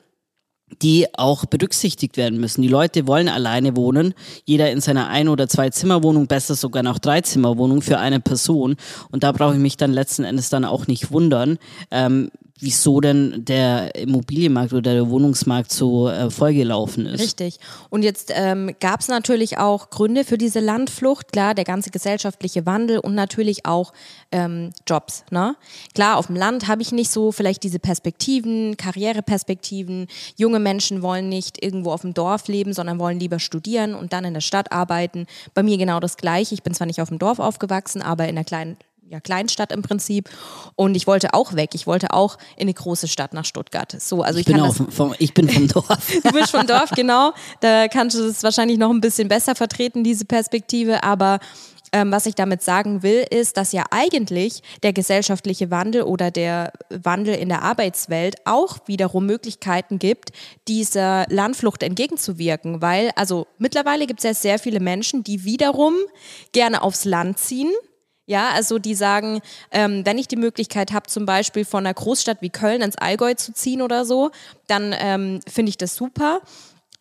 die 0.84 1.08
auch 1.16 1.46
berücksichtigt 1.46 2.16
werden 2.16 2.40
müssen. 2.40 2.62
Die 2.62 2.68
Leute 2.68 3.08
wollen 3.08 3.28
alleine 3.28 3.76
wohnen, 3.76 4.14
jeder 4.46 4.72
in 4.72 4.82
seiner 4.82 5.08
Ein- 5.08 5.30
oder 5.30 5.48
Zwei-Zimmer-Wohnung, 5.48 6.28
besser 6.28 6.54
sogar 6.54 6.84
noch 6.84 7.00
Drei-Zimmer-Wohnung 7.00 7.82
für 7.82 7.98
eine 7.98 8.20
Person. 8.20 8.76
Und 9.10 9.24
da 9.24 9.32
brauche 9.32 9.54
ich 9.54 9.60
mich 9.60 9.78
dann 9.78 9.92
letzten 9.92 10.26
Endes 10.26 10.50
dann 10.50 10.64
auch 10.64 10.86
nicht 10.86 11.12
wundern, 11.12 11.58
ähm, 11.90 12.30
wieso 12.60 13.00
denn 13.00 13.46
der 13.46 13.96
Immobilienmarkt 13.96 14.74
oder 14.74 14.94
der 14.94 15.10
Wohnungsmarkt 15.10 15.72
so 15.72 16.10
äh, 16.10 16.30
vollgelaufen 16.30 17.06
ist. 17.06 17.22
Richtig. 17.22 17.60
Und 17.90 18.04
jetzt 18.04 18.32
ähm, 18.36 18.76
gab 18.80 19.00
es 19.00 19.08
natürlich 19.08 19.58
auch 19.58 19.90
Gründe 19.90 20.24
für 20.26 20.38
diese 20.38 20.60
Landflucht. 20.60 21.32
Klar, 21.32 21.56
der 21.56 21.64
ganze 21.64 21.90
gesellschaftliche 21.90 22.66
Wandel 22.66 23.00
und 23.00 23.16
natürlich 23.16 23.66
auch 23.66 23.94
ähm, 24.32 24.72
Jobs. 24.88 25.24
Ne? 25.32 25.56
Klar, 25.96 26.18
auf 26.18 26.28
dem 26.28 26.36
Land 26.36 26.68
habe 26.68 26.82
ich 26.82 26.92
nicht 26.92 27.10
so 27.10 27.32
vielleicht 27.32 27.64
diese 27.64 27.80
Perspektiven, 27.80 28.78
Karriereperspektiven. 28.78 30.08
Junge 30.36 30.60
Menschen 30.60 31.02
wollen 31.02 31.30
nicht 31.30 31.64
irgendwo 31.64 31.92
auf 31.92 32.02
dem 32.02 32.14
Dorf 32.14 32.48
leben, 32.48 32.74
sondern 32.74 33.00
wollen 33.00 33.20
lieber 33.20 33.40
studieren 33.40 33.96
und 33.96 34.14
dann 34.14 34.26
in 34.26 34.34
der 34.34 34.42
Stadt 34.42 34.72
arbeiten. 34.72 35.26
Bei 35.54 35.64
mir 35.64 35.78
genau 35.78 36.00
das 36.00 36.18
Gleiche. 36.18 36.54
Ich 36.56 36.64
bin 36.64 36.74
zwar 36.74 36.88
nicht 36.88 37.02
auf 37.02 37.10
dem 37.10 37.20
Dorf 37.20 37.40
aufgewachsen, 37.40 38.02
aber 38.02 38.26
in 38.26 38.38
einer 38.38 38.44
kleinen 38.44 38.78
ja, 39.10 39.20
Kleinstadt 39.20 39.72
im 39.72 39.82
Prinzip. 39.82 40.30
Und 40.76 40.96
ich 40.96 41.08
wollte 41.08 41.34
auch 41.34 41.54
weg. 41.54 41.72
Ich 41.74 41.88
wollte 41.88 42.14
auch 42.14 42.38
in 42.56 42.64
eine 42.64 42.74
große 42.74 43.08
Stadt 43.08 43.34
nach 43.34 43.46
Stuttgart. 43.46 43.96
So, 44.00 44.22
also 44.22 44.40
ich, 44.40 44.48
ich 44.48 44.54
bin, 44.54 44.62
auch 44.62 44.76
vom, 44.76 45.16
ich 45.18 45.34
bin 45.34 45.50
vom 45.50 45.68
Dorf. 45.68 46.08
du 46.24 46.32
bist 46.32 46.52
vom 46.52 46.68
Dorf, 46.68 46.92
genau. 46.92 47.34
Da 47.60 47.88
kannst 47.88 48.16
du 48.16 48.24
es 48.26 48.44
wahrscheinlich 48.44 48.78
noch 48.78 48.92
ein 48.92 49.02
bisschen 49.02 49.28
besser 49.28 49.56
vertreten, 49.56 50.04
diese 50.04 50.26
Perspektive. 50.26 51.04
Aber 51.04 51.40
ähm, 51.92 52.12
was 52.12 52.28
ich 52.28 52.36
damit 52.36 52.62
sagen 52.62 53.02
will, 53.02 53.26
ist, 53.32 53.58
dass 53.58 53.72
ja 53.72 53.84
eigentlich 53.90 54.62
der 54.84 54.94
gesellschaftliche 54.94 55.72
Wandel 55.72 56.04
oder 56.04 56.30
der 56.30 56.72
Wandel 56.90 57.34
in 57.34 57.50
der 57.50 57.64
Arbeitswelt 57.64 58.36
auch 58.46 58.78
wiederum 58.86 59.26
Möglichkeiten 59.26 59.98
gibt, 59.98 60.30
dieser 60.68 61.26
Landflucht 61.30 61.82
entgegenzuwirken. 61.82 62.84
Weil, 62.84 63.10
also 63.16 63.48
mittlerweile 63.58 64.06
gibt 64.06 64.20
es 64.20 64.24
ja 64.24 64.34
sehr 64.36 64.60
viele 64.60 64.80
Menschen, 64.80 65.24
die 65.24 65.46
wiederum 65.46 65.96
gerne 66.52 66.84
aufs 66.84 67.06
Land 67.06 67.40
ziehen 67.40 67.72
ja, 68.30 68.52
also 68.52 68.78
die 68.78 68.94
sagen, 68.94 69.42
ähm, 69.72 70.06
wenn 70.06 70.20
ich 70.20 70.28
die 70.28 70.36
Möglichkeit 70.36 70.94
habe, 70.94 71.08
zum 71.08 71.26
Beispiel 71.26 71.66
von 71.66 71.84
einer 71.84 71.96
Großstadt 71.96 72.44
wie 72.44 72.52
Köln 72.52 72.84
ins 72.84 72.96
Allgäu 72.96 73.34
zu 73.34 73.54
ziehen 73.54 73.82
oder 73.82 74.06
so, 74.06 74.30
dann 74.68 74.94
ähm, 75.00 75.40
finde 75.48 75.72
ich 75.72 75.78
das 75.78 75.96
super. 75.96 76.42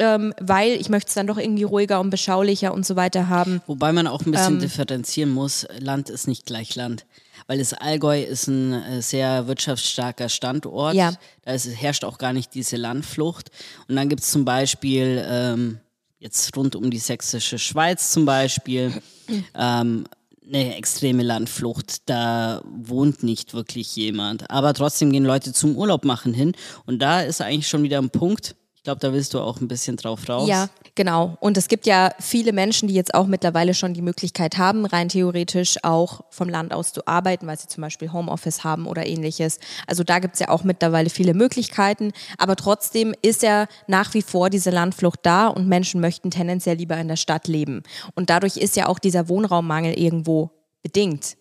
Ähm, 0.00 0.32
weil 0.40 0.72
ich 0.80 0.88
möchte 0.88 1.08
es 1.08 1.14
dann 1.14 1.26
doch 1.26 1.38
irgendwie 1.38 1.64
ruhiger 1.64 2.00
und 2.00 2.10
beschaulicher 2.10 2.72
und 2.72 2.86
so 2.86 2.94
weiter 2.94 3.28
haben. 3.28 3.60
Wobei 3.66 3.92
man 3.92 4.06
auch 4.06 4.24
ein 4.24 4.30
bisschen 4.30 4.54
ähm, 4.54 4.60
differenzieren 4.60 5.30
muss, 5.30 5.66
Land 5.80 6.08
ist 6.08 6.28
nicht 6.28 6.46
gleich 6.46 6.76
Land. 6.76 7.04
Weil 7.48 7.58
das 7.58 7.74
Allgäu 7.74 8.22
ist 8.22 8.46
ein 8.46 8.72
äh, 8.72 9.02
sehr 9.02 9.48
wirtschaftsstarker 9.48 10.28
Standort. 10.28 10.94
Ja. 10.94 11.12
Da 11.42 11.52
ist, 11.52 11.66
herrscht 11.66 12.04
auch 12.04 12.18
gar 12.18 12.32
nicht 12.32 12.54
diese 12.54 12.76
Landflucht. 12.76 13.50
Und 13.88 13.96
dann 13.96 14.08
gibt 14.08 14.22
es 14.22 14.30
zum 14.30 14.44
Beispiel, 14.44 15.26
ähm, 15.28 15.80
jetzt 16.20 16.56
rund 16.56 16.76
um 16.76 16.90
die 16.90 16.98
sächsische 16.98 17.58
Schweiz 17.58 18.12
zum 18.12 18.24
Beispiel, 18.24 19.02
ähm, 19.54 20.04
eine 20.48 20.76
extreme 20.76 21.22
Landflucht. 21.22 22.08
Da 22.08 22.62
wohnt 22.64 23.22
nicht 23.22 23.54
wirklich 23.54 23.94
jemand. 23.96 24.50
Aber 24.50 24.74
trotzdem 24.74 25.12
gehen 25.12 25.24
Leute 25.24 25.52
zum 25.52 25.76
Urlaub 25.76 26.04
machen 26.04 26.34
hin. 26.34 26.52
Und 26.86 27.00
da 27.00 27.20
ist 27.20 27.40
eigentlich 27.40 27.68
schon 27.68 27.82
wieder 27.82 27.98
ein 27.98 28.10
Punkt. 28.10 28.56
Ich 28.74 28.82
glaube, 28.82 29.00
da 29.00 29.12
willst 29.12 29.34
du 29.34 29.40
auch 29.40 29.60
ein 29.60 29.68
bisschen 29.68 29.96
drauf 29.96 30.28
raus. 30.28 30.48
Ja, 30.48 30.68
genau. 30.98 31.38
Und 31.40 31.56
es 31.56 31.68
gibt 31.68 31.86
ja 31.86 32.10
viele 32.18 32.52
Menschen, 32.52 32.88
die 32.88 32.94
jetzt 32.94 33.14
auch 33.14 33.26
mittlerweile 33.26 33.72
schon 33.72 33.94
die 33.94 34.02
Möglichkeit 34.02 34.58
haben, 34.58 34.84
rein 34.84 35.08
theoretisch 35.08 35.78
auch 35.84 36.22
vom 36.28 36.48
Land 36.48 36.74
aus 36.74 36.92
zu 36.92 37.06
arbeiten, 37.06 37.46
weil 37.46 37.56
sie 37.56 37.68
zum 37.68 37.82
Beispiel 37.82 38.12
Homeoffice 38.12 38.64
haben 38.64 38.84
oder 38.86 39.06
ähnliches. 39.06 39.60
Also 39.86 40.02
da 40.02 40.18
gibt 40.18 40.34
es 40.34 40.40
ja 40.40 40.48
auch 40.48 40.64
mittlerweile 40.64 41.08
viele 41.08 41.34
Möglichkeiten. 41.34 42.12
Aber 42.36 42.56
trotzdem 42.56 43.14
ist 43.22 43.42
ja 43.42 43.68
nach 43.86 44.12
wie 44.12 44.22
vor 44.22 44.50
diese 44.50 44.70
Landflucht 44.70 45.20
da 45.22 45.46
und 45.46 45.68
Menschen 45.68 46.00
möchten 46.00 46.32
tendenziell 46.32 46.76
lieber 46.76 46.96
in 46.98 47.08
der 47.08 47.16
Stadt 47.16 47.46
leben. 47.46 47.84
Und 48.16 48.28
dadurch 48.28 48.56
ist 48.56 48.76
ja 48.76 48.88
auch 48.88 48.98
dieser 48.98 49.28
Wohnraummangel 49.28 49.96
irgendwo 49.96 50.50
bedingt. 50.82 51.36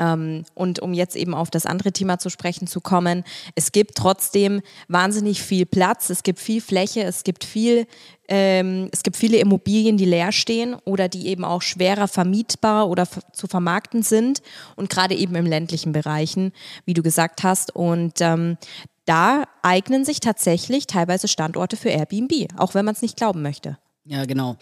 Ähm, 0.00 0.44
und 0.54 0.80
um 0.80 0.94
jetzt 0.94 1.14
eben 1.14 1.34
auf 1.34 1.50
das 1.50 1.66
andere 1.66 1.92
Thema 1.92 2.18
zu 2.18 2.30
sprechen 2.30 2.66
zu 2.66 2.80
kommen, 2.80 3.22
es 3.54 3.70
gibt 3.70 3.96
trotzdem 3.96 4.62
wahnsinnig 4.88 5.42
viel 5.42 5.66
Platz, 5.66 6.08
es 6.08 6.22
gibt 6.22 6.40
viel 6.40 6.62
Fläche, 6.62 7.02
es 7.02 7.22
gibt 7.22 7.44
viel, 7.44 7.86
ähm, 8.28 8.88
es 8.92 9.02
gibt 9.02 9.16
viele 9.16 9.36
Immobilien, 9.36 9.98
die 9.98 10.06
leer 10.06 10.32
stehen 10.32 10.74
oder 10.86 11.08
die 11.08 11.26
eben 11.26 11.44
auch 11.44 11.60
schwerer 11.60 12.08
vermietbar 12.08 12.88
oder 12.88 13.06
zu 13.32 13.46
vermarkten 13.46 14.02
sind 14.02 14.40
und 14.74 14.88
gerade 14.88 15.14
eben 15.14 15.34
im 15.34 15.46
ländlichen 15.46 15.92
Bereichen, 15.92 16.52
wie 16.86 16.94
du 16.94 17.02
gesagt 17.02 17.42
hast. 17.42 17.76
Und 17.76 18.22
ähm, 18.22 18.56
da 19.04 19.44
eignen 19.62 20.06
sich 20.06 20.20
tatsächlich 20.20 20.86
teilweise 20.86 21.28
Standorte 21.28 21.76
für 21.76 21.90
Airbnb, 21.90 22.48
auch 22.56 22.72
wenn 22.72 22.86
man 22.86 22.94
es 22.94 23.02
nicht 23.02 23.16
glauben 23.16 23.42
möchte. 23.42 23.76
Ja, 24.06 24.24
genau. 24.24 24.56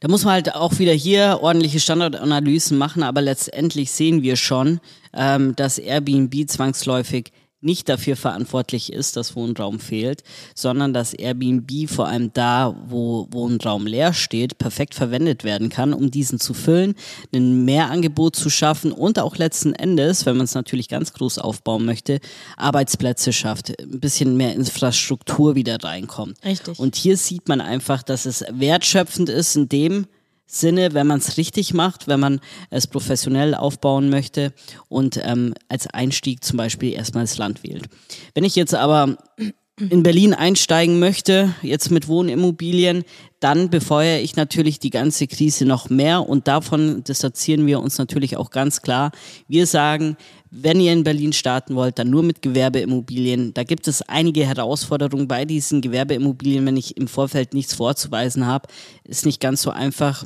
Da 0.00 0.08
muss 0.08 0.24
man 0.24 0.34
halt 0.34 0.54
auch 0.54 0.78
wieder 0.78 0.92
hier 0.92 1.38
ordentliche 1.40 1.80
Standardanalysen 1.80 2.76
machen, 2.76 3.02
aber 3.02 3.22
letztendlich 3.22 3.90
sehen 3.90 4.22
wir 4.22 4.36
schon, 4.36 4.80
ähm, 5.14 5.56
dass 5.56 5.78
Airbnb 5.78 6.48
zwangsläufig 6.48 7.32
nicht 7.66 7.90
dafür 7.90 8.16
verantwortlich 8.16 8.90
ist, 8.90 9.16
dass 9.16 9.36
Wohnraum 9.36 9.78
fehlt, 9.78 10.22
sondern 10.54 10.94
dass 10.94 11.12
Airbnb 11.12 11.90
vor 11.90 12.08
allem 12.08 12.32
da, 12.32 12.74
wo 12.88 13.28
Wohnraum 13.30 13.86
leer 13.86 14.14
steht, 14.14 14.56
perfekt 14.56 14.94
verwendet 14.94 15.44
werden 15.44 15.68
kann, 15.68 15.92
um 15.92 16.10
diesen 16.10 16.40
zu 16.40 16.54
füllen, 16.54 16.94
ein 17.34 17.66
Mehrangebot 17.66 18.36
zu 18.36 18.48
schaffen 18.48 18.92
und 18.92 19.18
auch 19.18 19.36
letzten 19.36 19.74
Endes, 19.74 20.24
wenn 20.24 20.38
man 20.38 20.44
es 20.44 20.54
natürlich 20.54 20.88
ganz 20.88 21.12
groß 21.12 21.38
aufbauen 21.38 21.84
möchte, 21.84 22.20
Arbeitsplätze 22.56 23.34
schafft, 23.34 23.78
ein 23.78 24.00
bisschen 24.00 24.38
mehr 24.38 24.54
Infrastruktur 24.54 25.54
wieder 25.54 25.76
reinkommt. 25.82 26.38
Richtig. 26.44 26.78
Und 26.78 26.96
hier 26.96 27.18
sieht 27.18 27.48
man 27.48 27.60
einfach, 27.60 28.02
dass 28.02 28.24
es 28.24 28.44
wertschöpfend 28.50 29.28
ist 29.28 29.56
in 29.56 29.68
dem, 29.68 30.06
Sinne, 30.46 30.94
wenn 30.94 31.06
man 31.06 31.18
es 31.18 31.36
richtig 31.36 31.74
macht, 31.74 32.08
wenn 32.08 32.20
man 32.20 32.40
es 32.70 32.86
professionell 32.86 33.54
aufbauen 33.54 34.08
möchte 34.10 34.52
und 34.88 35.20
ähm, 35.24 35.54
als 35.68 35.86
Einstieg 35.88 36.44
zum 36.44 36.56
Beispiel 36.56 36.92
erstmal 36.92 37.24
das 37.24 37.38
Land 37.38 37.62
wählt. 37.64 37.86
Wenn 38.34 38.44
ich 38.44 38.56
jetzt 38.56 38.74
aber 38.74 39.16
in 39.78 40.02
Berlin 40.02 40.32
einsteigen 40.32 40.98
möchte, 40.98 41.54
jetzt 41.60 41.90
mit 41.90 42.08
Wohnimmobilien, 42.08 43.04
dann 43.40 43.68
befeuere 43.68 44.20
ich 44.20 44.34
natürlich 44.34 44.78
die 44.78 44.88
ganze 44.88 45.26
Krise 45.26 45.66
noch 45.66 45.90
mehr 45.90 46.26
und 46.26 46.48
davon 46.48 47.04
distanzieren 47.04 47.66
wir 47.66 47.80
uns 47.80 47.98
natürlich 47.98 48.38
auch 48.38 48.50
ganz 48.50 48.80
klar. 48.80 49.12
Wir 49.48 49.66
sagen, 49.66 50.16
wenn 50.50 50.80
ihr 50.80 50.94
in 50.94 51.04
Berlin 51.04 51.34
starten 51.34 51.74
wollt, 51.74 51.98
dann 51.98 52.08
nur 52.08 52.22
mit 52.22 52.40
Gewerbeimmobilien. 52.40 53.52
Da 53.52 53.64
gibt 53.64 53.86
es 53.86 54.00
einige 54.00 54.46
Herausforderungen 54.46 55.28
bei 55.28 55.44
diesen 55.44 55.82
Gewerbeimmobilien, 55.82 56.64
wenn 56.64 56.78
ich 56.78 56.96
im 56.96 57.08
Vorfeld 57.08 57.52
nichts 57.52 57.74
vorzuweisen 57.74 58.46
habe. 58.46 58.68
Ist 59.04 59.26
nicht 59.26 59.40
ganz 59.40 59.60
so 59.60 59.70
einfach, 59.70 60.24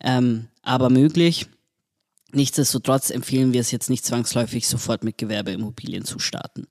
ähm, 0.00 0.48
aber 0.62 0.90
möglich. 0.90 1.46
Nichtsdestotrotz 2.32 3.10
empfehlen 3.10 3.52
wir 3.52 3.60
es 3.60 3.72
jetzt 3.72 3.90
nicht 3.90 4.04
zwangsläufig 4.04 4.68
sofort 4.68 5.02
mit 5.02 5.18
Gewerbeimmobilien 5.18 6.04
zu 6.04 6.20
starten, 6.20 6.68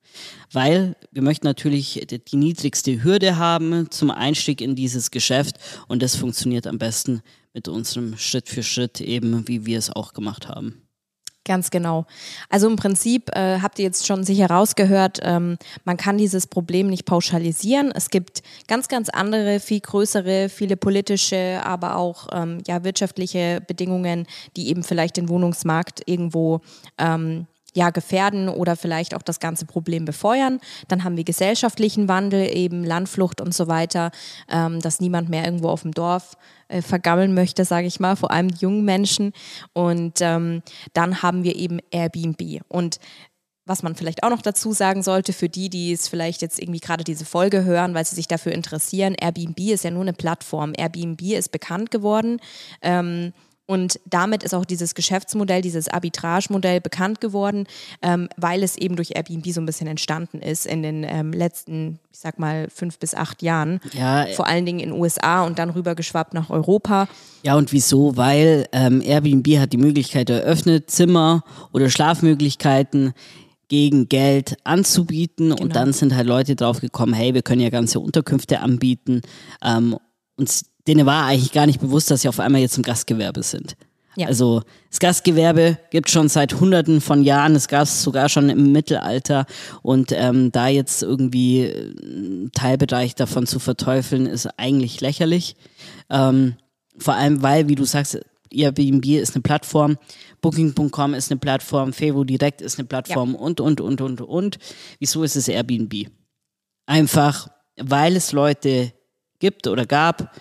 weil 0.54 0.96
wir 1.12 1.22
möchten 1.22 1.46
natürlich 1.46 2.06
die 2.10 2.38
niedrigste 2.38 3.04
Hürde 3.04 3.36
haben 3.36 3.92
zum 3.92 4.10
Einstieg 4.10 4.62
in 4.62 4.76
dieses 4.76 5.12
Geschäft 5.12 5.58
und 5.90 6.02
das 6.02 6.16
funktioniert 6.16 6.66
am 6.66 6.78
besten 6.78 7.22
mit 7.54 7.68
unserem 7.68 8.18
Schritt 8.18 8.48
für 8.48 8.64
Schritt 8.64 9.02
eben, 9.02 9.50
wie 9.50 9.66
wir 9.66 9.78
es 9.78 9.90
auch 9.90 10.14
gemacht 10.14 10.48
haben. 10.48 10.89
Ganz 11.46 11.72
genau. 11.72 12.06
Also 12.50 12.68
im 12.68 12.76
Prinzip 12.76 13.36
äh, 13.36 13.60
habt 13.62 13.80
ihr 13.80 13.86
jetzt 13.86 14.06
schon 14.06 14.24
sicher 14.24 14.48
rausgehört, 14.50 15.20
ähm, 15.24 15.58
man 15.84 15.98
kann 15.98 16.18
dieses 16.18 16.46
Problem 16.46 16.88
nicht 16.88 17.06
pauschalisieren. 17.06 17.92
Es 17.96 18.10
gibt 18.10 18.44
ganz, 18.68 18.88
ganz 18.88 19.10
andere, 19.10 19.60
viel 19.60 19.80
größere, 19.80 20.50
viele 20.50 20.78
politische, 20.78 21.62
aber 21.64 21.96
auch 21.96 22.28
ähm, 22.34 22.60
ja, 22.68 22.84
wirtschaftliche 22.84 23.62
Bedingungen, 23.66 24.28
die 24.58 24.68
eben 24.68 24.84
vielleicht 24.84 25.18
den 25.18 25.30
Wohnungsmarkt 25.30 26.02
irgendwo 26.06 26.62
ähm, 26.98 27.48
ja, 27.74 27.90
gefährden 27.90 28.50
oder 28.50 28.76
vielleicht 28.76 29.16
auch 29.16 29.22
das 29.22 29.40
ganze 29.40 29.66
Problem 29.66 30.06
befeuern. 30.06 30.60
Dann 30.88 31.04
haben 31.04 31.18
wir 31.18 31.24
gesellschaftlichen 31.24 32.08
Wandel, 32.08 32.56
eben 32.56 32.84
Landflucht 32.84 33.42
und 33.42 33.54
so 33.54 33.68
weiter, 33.68 34.12
ähm, 34.50 34.80
dass 34.82 35.00
niemand 35.00 35.30
mehr 35.30 35.46
irgendwo 35.46 35.70
auf 35.70 35.84
dem 35.84 35.94
Dorf 35.94 36.36
äh, 36.70 36.82
vergammeln 36.82 37.34
möchte, 37.34 37.66
sage 37.66 37.88
ich 37.88 38.00
mal, 38.00 38.16
vor 38.16 38.32
allem 38.32 38.50
jungen 38.50 38.86
Menschen. 38.86 39.34
Und 39.74 40.22
ähm, 40.22 40.62
dann 40.94 41.22
haben 41.22 41.44
wir 41.44 41.56
eben 41.56 41.80
Airbnb. 41.92 42.62
Und 42.68 43.00
was 43.66 43.84
man 43.84 43.96
vielleicht 43.96 44.24
auch 44.24 44.32
noch 44.32 44.42
dazu 44.42 44.74
sagen 44.74 45.04
sollte, 45.04 45.32
für 45.32 45.48
die, 45.48 45.70
die 45.70 45.94
es 45.94 46.08
vielleicht 46.08 46.42
jetzt 46.42 46.60
irgendwie 46.60 46.80
gerade 46.80 47.04
diese 47.04 47.24
Folge 47.26 47.64
hören, 47.66 47.94
weil 47.94 48.04
sie 48.04 48.16
sich 48.16 48.28
dafür 48.28 48.52
interessieren, 48.52 49.14
Airbnb 49.14 49.60
ist 49.60 49.84
ja 49.84 49.92
nur 49.92 50.02
eine 50.02 50.14
Plattform. 50.14 50.74
Airbnb 50.76 51.22
ist 51.22 51.52
bekannt 51.52 51.92
geworden. 51.92 52.40
Ähm, 52.82 53.32
und 53.70 54.00
damit 54.10 54.42
ist 54.42 54.56
auch 54.56 54.66
dieses 54.66 54.96
Geschäftsmodell, 54.96 55.62
dieses 55.62 55.90
Arbitrage-Modell 55.90 56.82
bekannt 56.82 57.22
geworden, 57.22 57.68
ähm, 58.02 58.28
weil 58.36 58.64
es 58.64 58.76
eben 58.76 58.96
durch 58.96 59.12
Airbnb 59.16 59.46
so 59.52 59.62
ein 59.62 59.68
bisschen 59.68 59.86
entstanden 59.86 60.42
ist 60.42 60.66
in 60.66 60.82
den 60.82 61.04
ähm, 61.04 61.32
letzten, 61.32 62.00
ich 62.12 62.18
sag 62.18 62.40
mal, 62.40 62.68
fünf 62.74 62.98
bis 62.98 63.14
acht 63.14 63.44
Jahren. 63.44 63.80
Ja, 63.94 64.26
Vor 64.34 64.48
allen 64.48 64.66
Dingen 64.66 64.80
in 64.80 64.90
den 64.90 65.00
USA 65.00 65.46
und 65.46 65.60
dann 65.60 65.70
rübergeschwappt 65.70 66.34
nach 66.34 66.50
Europa. 66.50 67.08
Ja, 67.44 67.58
und 67.58 67.72
wieso? 67.72 68.18
Weil 68.18 68.68
ähm, 68.72 69.04
Airbnb 69.06 69.60
hat 69.60 69.72
die 69.72 69.78
Möglichkeit 69.78 70.32
eröffnet, 70.32 70.90
Zimmer 70.90 71.44
oder 71.72 71.92
Schlafmöglichkeiten 71.92 73.14
gegen 73.68 74.10
Geld 74.10 74.58
anzubieten. 74.64 75.50
Genau. 75.50 75.62
Und 75.62 75.76
dann 75.76 75.94
sind 75.94 76.16
halt 76.16 76.26
Leute 76.26 76.56
drauf 76.56 76.82
gekommen, 76.82 77.14
hey, 77.14 77.36
wir 77.36 77.44
können 77.44 77.62
ja 77.62 77.70
ganze 77.70 78.00
Unterkünfte 78.00 78.62
anbieten. 78.62 79.22
Ähm, 79.62 79.96
und 80.38 80.50
denen 80.90 81.06
war 81.06 81.26
eigentlich 81.26 81.52
gar 81.52 81.68
nicht 81.68 81.80
bewusst, 81.80 82.10
dass 82.10 82.22
sie 82.22 82.30
auf 82.30 82.40
einmal 82.40 82.62
jetzt 82.62 82.78
im 82.78 82.84
Gastgewerbe 82.84 83.44
sind. 83.44 83.76
Ja. 84.16 84.28
Also 84.28 84.64
das 84.90 85.00
Gastgewerbe 85.00 85.78
gibt 85.92 86.10
schon 86.10 86.30
seit 86.30 86.60
Hunderten 86.60 87.00
von 87.00 87.24
Jahren, 87.24 87.56
es 87.56 87.68
gab 87.68 87.84
es 87.84 88.02
sogar 88.02 88.28
schon 88.28 88.50
im 88.50 88.72
Mittelalter 88.72 89.46
und 89.84 90.12
ähm, 90.12 90.52
da 90.52 90.68
jetzt 90.68 91.04
irgendwie 91.04 91.72
einen 91.72 92.52
Teilbereich 92.54 93.14
davon 93.14 93.46
zu 93.46 93.60
verteufeln, 93.60 94.26
ist 94.26 94.48
eigentlich 94.58 95.00
lächerlich. 95.00 95.56
Ähm, 96.10 96.56
vor 96.98 97.14
allem, 97.14 97.44
weil, 97.44 97.70
wie 97.70 97.76
du 97.76 97.86
sagst, 97.86 98.20
Airbnb 98.52 99.06
ist 99.06 99.36
eine 99.36 99.44
Plattform, 99.44 99.98
Booking.com 100.42 101.14
ist 101.14 101.30
eine 101.30 101.40
Plattform, 101.40 101.94
Fevo 101.94 102.24
Direct 102.24 102.62
ist 102.62 102.80
eine 102.80 102.88
Plattform 102.88 103.34
ja. 103.34 103.38
und, 103.38 103.62
und, 103.62 103.80
und, 103.80 104.02
und, 104.02 104.22
und. 104.22 104.58
Wieso 104.98 105.22
ist 105.22 105.36
es 105.36 105.48
Airbnb? 105.48 106.08
Einfach, 106.88 107.48
weil 107.78 108.16
es 108.16 108.32
Leute 108.32 108.92
gibt 109.40 109.68
oder 109.68 109.86
gab, 109.86 110.36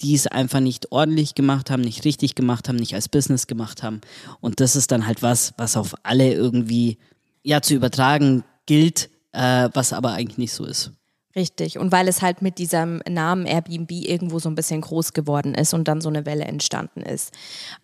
die 0.00 0.14
es 0.14 0.26
einfach 0.26 0.60
nicht 0.60 0.92
ordentlich 0.92 1.34
gemacht 1.34 1.70
haben, 1.70 1.82
nicht 1.82 2.04
richtig 2.04 2.34
gemacht 2.34 2.68
haben, 2.68 2.76
nicht 2.76 2.94
als 2.94 3.08
Business 3.08 3.46
gemacht 3.46 3.82
haben. 3.82 4.00
Und 4.40 4.60
das 4.60 4.76
ist 4.76 4.90
dann 4.90 5.06
halt 5.06 5.22
was, 5.22 5.54
was 5.56 5.76
auf 5.76 5.94
alle 6.02 6.32
irgendwie 6.32 6.98
ja 7.42 7.60
zu 7.62 7.74
übertragen 7.74 8.44
gilt, 8.66 9.10
äh, 9.32 9.68
was 9.72 9.92
aber 9.92 10.12
eigentlich 10.12 10.38
nicht 10.38 10.52
so 10.52 10.64
ist. 10.64 10.92
Richtig. 11.36 11.78
Und 11.78 11.90
weil 11.90 12.06
es 12.06 12.22
halt 12.22 12.42
mit 12.42 12.58
diesem 12.58 13.02
Namen 13.08 13.44
Airbnb 13.44 13.90
irgendwo 13.90 14.38
so 14.38 14.48
ein 14.48 14.54
bisschen 14.54 14.80
groß 14.80 15.12
geworden 15.12 15.54
ist 15.54 15.74
und 15.74 15.88
dann 15.88 16.00
so 16.00 16.08
eine 16.08 16.26
Welle 16.26 16.44
entstanden 16.44 17.02
ist. 17.02 17.32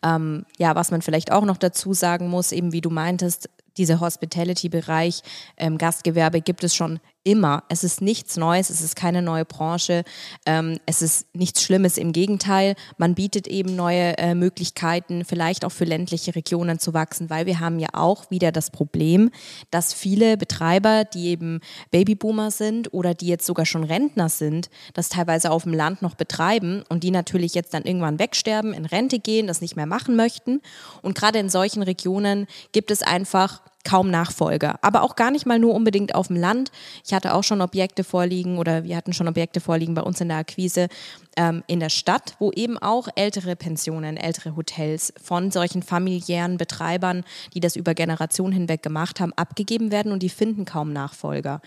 Ähm, 0.04 0.44
ja, 0.58 0.76
was 0.76 0.92
man 0.92 1.02
vielleicht 1.02 1.32
auch 1.32 1.44
noch 1.44 1.56
dazu 1.56 1.92
sagen 1.92 2.28
muss, 2.28 2.52
eben 2.52 2.72
wie 2.72 2.80
du 2.80 2.90
meintest, 2.90 3.50
dieser 3.76 4.00
Hospitality-Bereich, 4.00 5.22
ähm, 5.56 5.78
Gastgewerbe 5.78 6.40
gibt 6.40 6.62
es 6.62 6.74
schon 6.74 7.00
immer. 7.24 7.64
Es 7.68 7.84
ist 7.84 8.00
nichts 8.00 8.36
Neues, 8.36 8.70
es 8.70 8.80
ist 8.80 8.96
keine 8.96 9.22
neue 9.22 9.44
Branche, 9.44 10.04
ähm, 10.46 10.78
es 10.86 11.02
ist 11.02 11.26
nichts 11.34 11.62
Schlimmes. 11.62 11.98
Im 11.98 12.12
Gegenteil, 12.12 12.74
man 12.96 13.14
bietet 13.14 13.46
eben 13.46 13.76
neue 13.76 14.16
äh, 14.18 14.34
Möglichkeiten, 14.34 15.24
vielleicht 15.24 15.64
auch 15.64 15.72
für 15.72 15.84
ländliche 15.84 16.34
Regionen 16.34 16.78
zu 16.78 16.94
wachsen, 16.94 17.28
weil 17.28 17.46
wir 17.46 17.60
haben 17.60 17.78
ja 17.78 17.88
auch 17.92 18.30
wieder 18.30 18.52
das 18.52 18.70
Problem, 18.70 19.30
dass 19.70 19.92
viele 19.92 20.36
Betreiber, 20.36 21.04
die 21.04 21.28
eben 21.28 21.60
Babyboomer 21.90 22.50
sind 22.50 22.92
oder 22.94 23.14
die 23.14 23.26
jetzt 23.26 23.46
sogar 23.46 23.66
schon 23.66 23.84
Rentner 23.84 24.28
sind, 24.28 24.70
das 24.94 25.10
teilweise 25.10 25.50
auf 25.50 25.64
dem 25.64 25.74
Land 25.74 26.02
noch 26.02 26.14
betreiben 26.14 26.84
und 26.88 27.04
die 27.04 27.10
natürlich 27.10 27.54
jetzt 27.54 27.74
dann 27.74 27.84
irgendwann 27.84 28.18
wegsterben, 28.18 28.72
in 28.72 28.86
Rente 28.86 29.18
gehen, 29.18 29.46
das 29.46 29.60
nicht 29.60 29.76
mehr 29.76 29.86
machen 29.86 30.16
möchten. 30.16 30.62
Und 31.02 31.16
gerade 31.16 31.38
in 31.38 31.50
solchen 31.50 31.82
Regionen 31.82 32.46
gibt 32.72 32.90
es 32.90 33.02
einfach 33.02 33.60
kaum 33.84 34.10
Nachfolger. 34.10 34.78
Aber 34.82 35.02
auch 35.02 35.16
gar 35.16 35.30
nicht 35.30 35.46
mal 35.46 35.58
nur 35.58 35.74
unbedingt 35.74 36.14
auf 36.14 36.28
dem 36.28 36.36
Land. 36.36 36.70
Ich 37.04 37.14
hatte 37.14 37.34
auch 37.34 37.44
schon 37.44 37.60
Objekte 37.60 38.04
vorliegen 38.04 38.58
oder 38.58 38.84
wir 38.84 38.96
hatten 38.96 39.12
schon 39.12 39.28
Objekte 39.28 39.60
vorliegen 39.60 39.94
bei 39.94 40.02
uns 40.02 40.20
in 40.20 40.28
der 40.28 40.38
Akquise 40.38 40.88
ähm, 41.36 41.62
in 41.66 41.80
der 41.80 41.88
Stadt, 41.88 42.34
wo 42.38 42.50
eben 42.52 42.76
auch 42.78 43.08
ältere 43.14 43.56
Pensionen, 43.56 44.16
ältere 44.16 44.56
Hotels 44.56 45.12
von 45.22 45.50
solchen 45.50 45.82
familiären 45.82 46.56
Betreibern, 46.56 47.24
die 47.54 47.60
das 47.60 47.76
über 47.76 47.94
Generationen 47.94 48.52
hinweg 48.52 48.82
gemacht 48.82 49.20
haben, 49.20 49.32
abgegeben 49.34 49.90
werden 49.90 50.12
und 50.12 50.22
die 50.22 50.28
finden 50.28 50.64
kaum 50.64 50.92
Nachfolger. 50.92 51.60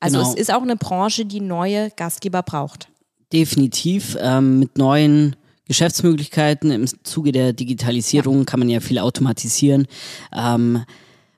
Also 0.00 0.18
genau. 0.18 0.30
es 0.30 0.38
ist 0.38 0.52
auch 0.52 0.62
eine 0.62 0.76
Branche, 0.76 1.24
die 1.24 1.40
neue 1.40 1.90
Gastgeber 1.90 2.42
braucht. 2.42 2.88
Definitiv 3.32 4.16
ähm, 4.20 4.60
mit 4.60 4.78
neuen 4.78 5.36
Geschäftsmöglichkeiten 5.66 6.70
im 6.70 6.86
Zuge 7.04 7.30
der 7.30 7.52
Digitalisierung 7.52 8.38
ja. 8.38 8.44
kann 8.44 8.60
man 8.60 8.70
ja 8.70 8.80
viel 8.80 8.98
automatisieren. 8.98 9.86
Ähm, 10.34 10.84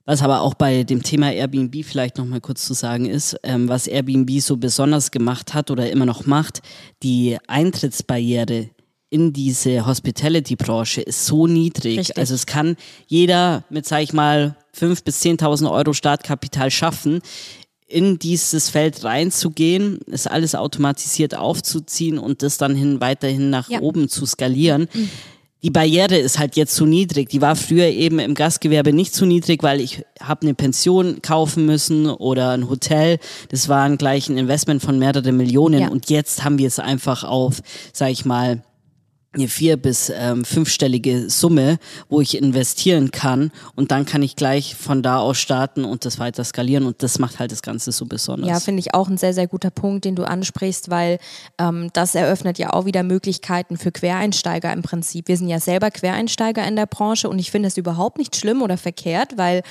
was 0.04 0.22
aber 0.22 0.40
auch 0.40 0.54
bei 0.54 0.84
dem 0.84 1.02
Thema 1.02 1.32
Airbnb 1.32 1.84
vielleicht 1.84 2.18
noch 2.18 2.24
mal 2.24 2.40
kurz 2.40 2.66
zu 2.66 2.74
sagen 2.74 3.06
ist, 3.06 3.36
ähm, 3.42 3.68
was 3.68 3.86
Airbnb 3.86 4.40
so 4.40 4.56
besonders 4.56 5.10
gemacht 5.10 5.54
hat 5.54 5.70
oder 5.70 5.90
immer 5.90 6.06
noch 6.06 6.26
macht, 6.26 6.62
die 7.02 7.38
Eintrittsbarriere 7.46 8.70
in 9.10 9.32
diese 9.32 9.86
Hospitality-Branche 9.86 11.00
ist 11.02 11.26
so 11.26 11.46
niedrig. 11.46 11.98
Richtig. 11.98 12.18
Also 12.18 12.34
es 12.34 12.46
kann 12.46 12.76
jeder 13.08 13.64
mit, 13.68 13.86
sag 13.86 14.02
ich 14.02 14.12
mal, 14.12 14.56
5.000 14.78 15.04
bis 15.04 15.22
10.000 15.22 15.70
Euro 15.70 15.92
Startkapital 15.92 16.70
schaffen, 16.70 17.20
in 17.88 18.20
dieses 18.20 18.68
Feld 18.68 19.02
reinzugehen, 19.02 19.98
es 20.08 20.28
alles 20.28 20.54
automatisiert 20.54 21.34
aufzuziehen 21.34 22.18
und 22.18 22.44
das 22.44 22.56
dann 22.56 22.76
hin 22.76 23.00
weiterhin 23.00 23.50
nach 23.50 23.68
ja. 23.68 23.80
oben 23.80 24.08
zu 24.08 24.26
skalieren. 24.26 24.88
Mhm 24.92 25.10
die 25.62 25.70
Barriere 25.70 26.16
ist 26.16 26.38
halt 26.38 26.56
jetzt 26.56 26.74
zu 26.74 26.86
niedrig. 26.86 27.28
Die 27.28 27.42
war 27.42 27.54
früher 27.54 27.86
eben 27.86 28.18
im 28.18 28.34
Gastgewerbe 28.34 28.92
nicht 28.92 29.14
zu 29.14 29.26
niedrig, 29.26 29.62
weil 29.62 29.80
ich 29.80 30.04
habe 30.20 30.42
eine 30.42 30.54
Pension 30.54 31.20
kaufen 31.22 31.66
müssen 31.66 32.08
oder 32.08 32.50
ein 32.50 32.68
Hotel. 32.70 33.18
Das 33.50 33.68
war 33.68 33.88
gleich 33.96 34.28
ein 34.28 34.38
Investment 34.38 34.82
von 34.82 34.98
mehreren 34.98 35.36
Millionen. 35.36 35.80
Ja. 35.80 35.88
Und 35.88 36.08
jetzt 36.08 36.44
haben 36.44 36.58
wir 36.58 36.66
es 36.66 36.78
einfach 36.78 37.24
auf, 37.24 37.60
sag 37.92 38.10
ich 38.10 38.24
mal, 38.24 38.62
vier- 39.46 39.76
bis 39.76 40.10
ähm, 40.14 40.44
fünfstellige 40.44 41.30
Summe, 41.30 41.78
wo 42.08 42.20
ich 42.20 42.36
investieren 42.36 43.12
kann 43.12 43.52
und 43.76 43.92
dann 43.92 44.04
kann 44.04 44.22
ich 44.22 44.34
gleich 44.34 44.74
von 44.74 45.02
da 45.02 45.18
aus 45.18 45.38
starten 45.38 45.84
und 45.84 46.04
das 46.04 46.18
weiter 46.18 46.42
skalieren 46.42 46.84
und 46.84 47.02
das 47.02 47.20
macht 47.20 47.38
halt 47.38 47.52
das 47.52 47.62
Ganze 47.62 47.92
so 47.92 48.06
besonders. 48.06 48.48
Ja, 48.48 48.58
finde 48.58 48.80
ich 48.80 48.92
auch 48.92 49.08
ein 49.08 49.18
sehr, 49.18 49.32
sehr 49.32 49.46
guter 49.46 49.70
Punkt, 49.70 50.04
den 50.04 50.16
du 50.16 50.24
ansprichst, 50.24 50.90
weil 50.90 51.18
ähm, 51.58 51.90
das 51.92 52.16
eröffnet 52.16 52.58
ja 52.58 52.72
auch 52.72 52.86
wieder 52.86 53.04
Möglichkeiten 53.04 53.76
für 53.76 53.92
Quereinsteiger 53.92 54.72
im 54.72 54.82
Prinzip. 54.82 55.28
Wir 55.28 55.36
sind 55.36 55.48
ja 55.48 55.60
selber 55.60 55.92
Quereinsteiger 55.92 56.66
in 56.66 56.74
der 56.74 56.86
Branche 56.86 57.28
und 57.28 57.38
ich 57.38 57.52
finde 57.52 57.68
es 57.68 57.76
überhaupt 57.76 58.18
nicht 58.18 58.34
schlimm 58.34 58.62
oder 58.62 58.76
verkehrt, 58.76 59.36
weil 59.36 59.62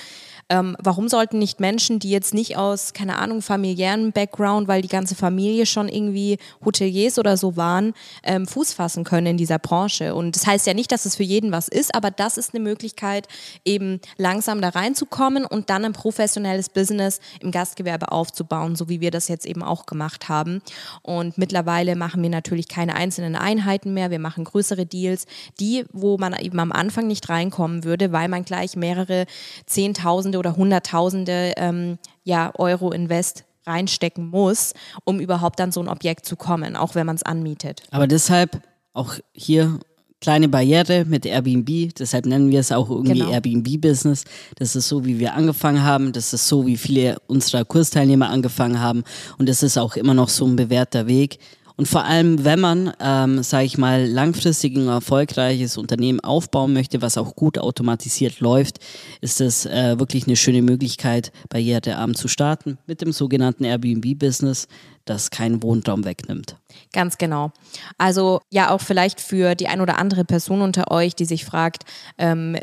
ähm, 0.49 0.75
warum 0.79 1.07
sollten 1.09 1.37
nicht 1.37 1.59
Menschen, 1.59 1.99
die 1.99 2.09
jetzt 2.09 2.33
nicht 2.33 2.57
aus, 2.57 2.93
keine 2.93 3.19
Ahnung, 3.19 3.43
familiären 3.43 4.11
Background, 4.11 4.67
weil 4.67 4.81
die 4.81 4.87
ganze 4.87 5.13
Familie 5.13 5.67
schon 5.67 5.87
irgendwie 5.87 6.39
Hoteliers 6.65 7.19
oder 7.19 7.37
so 7.37 7.55
waren, 7.55 7.93
ähm, 8.23 8.47
Fuß 8.47 8.73
fassen 8.73 9.03
können 9.03 9.27
in 9.27 9.37
dieser 9.37 9.59
Branche? 9.59 10.15
Und 10.15 10.35
das 10.35 10.47
heißt 10.47 10.65
ja 10.65 10.73
nicht, 10.73 10.91
dass 10.91 11.05
es 11.05 11.15
für 11.15 11.23
jeden 11.23 11.51
was 11.51 11.67
ist, 11.67 11.93
aber 11.93 12.09
das 12.09 12.37
ist 12.37 12.55
eine 12.55 12.63
Möglichkeit, 12.63 13.27
eben 13.63 14.01
langsam 14.17 14.59
da 14.59 14.69
reinzukommen 14.69 15.45
und 15.45 15.69
dann 15.69 15.85
ein 15.85 15.93
professionelles 15.93 16.69
Business 16.69 17.19
im 17.41 17.51
Gastgewerbe 17.51 18.11
aufzubauen, 18.11 18.75
so 18.75 18.89
wie 18.89 19.01
wir 19.01 19.11
das 19.11 19.27
jetzt 19.27 19.45
eben 19.45 19.61
auch 19.61 19.85
gemacht 19.85 20.29
haben. 20.29 20.63
Und 21.03 21.37
mittlerweile 21.37 21.95
machen 21.95 22.23
wir 22.23 22.29
natürlich 22.29 22.67
keine 22.67 22.95
einzelnen 22.95 23.35
Einheiten 23.35 23.93
mehr, 23.93 24.09
wir 24.09 24.19
machen 24.19 24.45
größere 24.45 24.87
Deals, 24.87 25.27
die, 25.59 25.85
wo 25.91 26.17
man 26.17 26.33
eben 26.39 26.59
am 26.59 26.71
Anfang 26.71 27.05
nicht 27.05 27.29
reinkommen 27.29 27.83
würde, 27.83 28.11
weil 28.11 28.29
man 28.29 28.43
gleich 28.43 28.75
mehrere 28.75 29.27
Zehntausende 29.67 30.38
oder 30.39 30.55
Hunderttausende 30.55 31.53
ähm, 31.57 31.99
ja, 32.23 32.51
Euro 32.57 32.91
Invest 32.91 33.43
reinstecken 33.67 34.29
muss, 34.29 34.73
um 35.03 35.19
überhaupt 35.19 35.61
an 35.61 35.71
so 35.71 35.81
ein 35.81 35.87
Objekt 35.87 36.25
zu 36.25 36.35
kommen, 36.35 36.75
auch 36.75 36.95
wenn 36.95 37.05
man 37.05 37.15
es 37.15 37.23
anmietet. 37.23 37.83
Aber 37.91 38.07
deshalb 38.07 38.61
auch 38.93 39.15
hier 39.33 39.79
kleine 40.21 40.49
Barriere 40.49 41.05
mit 41.05 41.25
Airbnb, 41.25 41.93
deshalb 41.97 42.25
nennen 42.25 42.51
wir 42.51 42.59
es 42.59 42.71
auch 42.71 42.89
irgendwie 42.89 43.19
genau. 43.19 43.31
Airbnb-Business. 43.31 44.25
Das 44.55 44.75
ist 44.75 44.89
so, 44.89 45.05
wie 45.05 45.19
wir 45.19 45.33
angefangen 45.33 45.83
haben, 45.83 46.11
das 46.11 46.33
ist 46.33 46.47
so, 46.47 46.65
wie 46.67 46.77
viele 46.77 47.17
unserer 47.27 47.63
Kursteilnehmer 47.63 48.29
angefangen 48.29 48.79
haben 48.81 49.03
und 49.37 49.47
das 49.47 49.63
ist 49.63 49.77
auch 49.77 49.95
immer 49.95 50.13
noch 50.13 50.29
so 50.29 50.45
ein 50.45 50.55
bewährter 50.55 51.07
Weg. 51.07 51.39
Und 51.79 51.85
vor 51.85 52.03
allem, 52.03 52.43
wenn 52.43 52.59
man, 52.59 52.91
ähm, 52.99 53.41
sage 53.41 53.63
ich 53.63 53.77
mal, 53.77 54.05
langfristig 54.05 54.75
ein 54.75 54.89
erfolgreiches 54.89 55.77
Unternehmen 55.77 56.19
aufbauen 56.19 56.73
möchte, 56.73 57.01
was 57.01 57.17
auch 57.17 57.37
gut 57.37 57.57
automatisiert 57.57 58.41
läuft, 58.41 58.79
ist 59.21 59.39
es 59.39 59.65
äh, 59.65 59.97
wirklich 59.97 60.27
eine 60.27 60.35
schöne 60.35 60.61
Möglichkeit, 60.61 61.31
barrierearm 61.47 62.15
zu 62.15 62.27
starten 62.27 62.79
mit 62.85 62.99
dem 62.99 63.13
sogenannten 63.13 63.63
Airbnb-Business, 63.63 64.67
das 65.05 65.31
keinen 65.31 65.63
Wohnraum 65.63 66.03
wegnimmt. 66.03 66.57
Ganz 66.91 67.17
genau. 67.17 67.53
Also 67.97 68.41
ja, 68.49 68.71
auch 68.71 68.81
vielleicht 68.81 69.21
für 69.21 69.55
die 69.55 69.69
ein 69.69 69.79
oder 69.79 69.99
andere 69.99 70.25
Person 70.25 70.61
unter 70.61 70.91
euch, 70.91 71.15
die 71.15 71.23
sich 71.23 71.45
fragt, 71.45 71.85
ähm, 72.17 72.57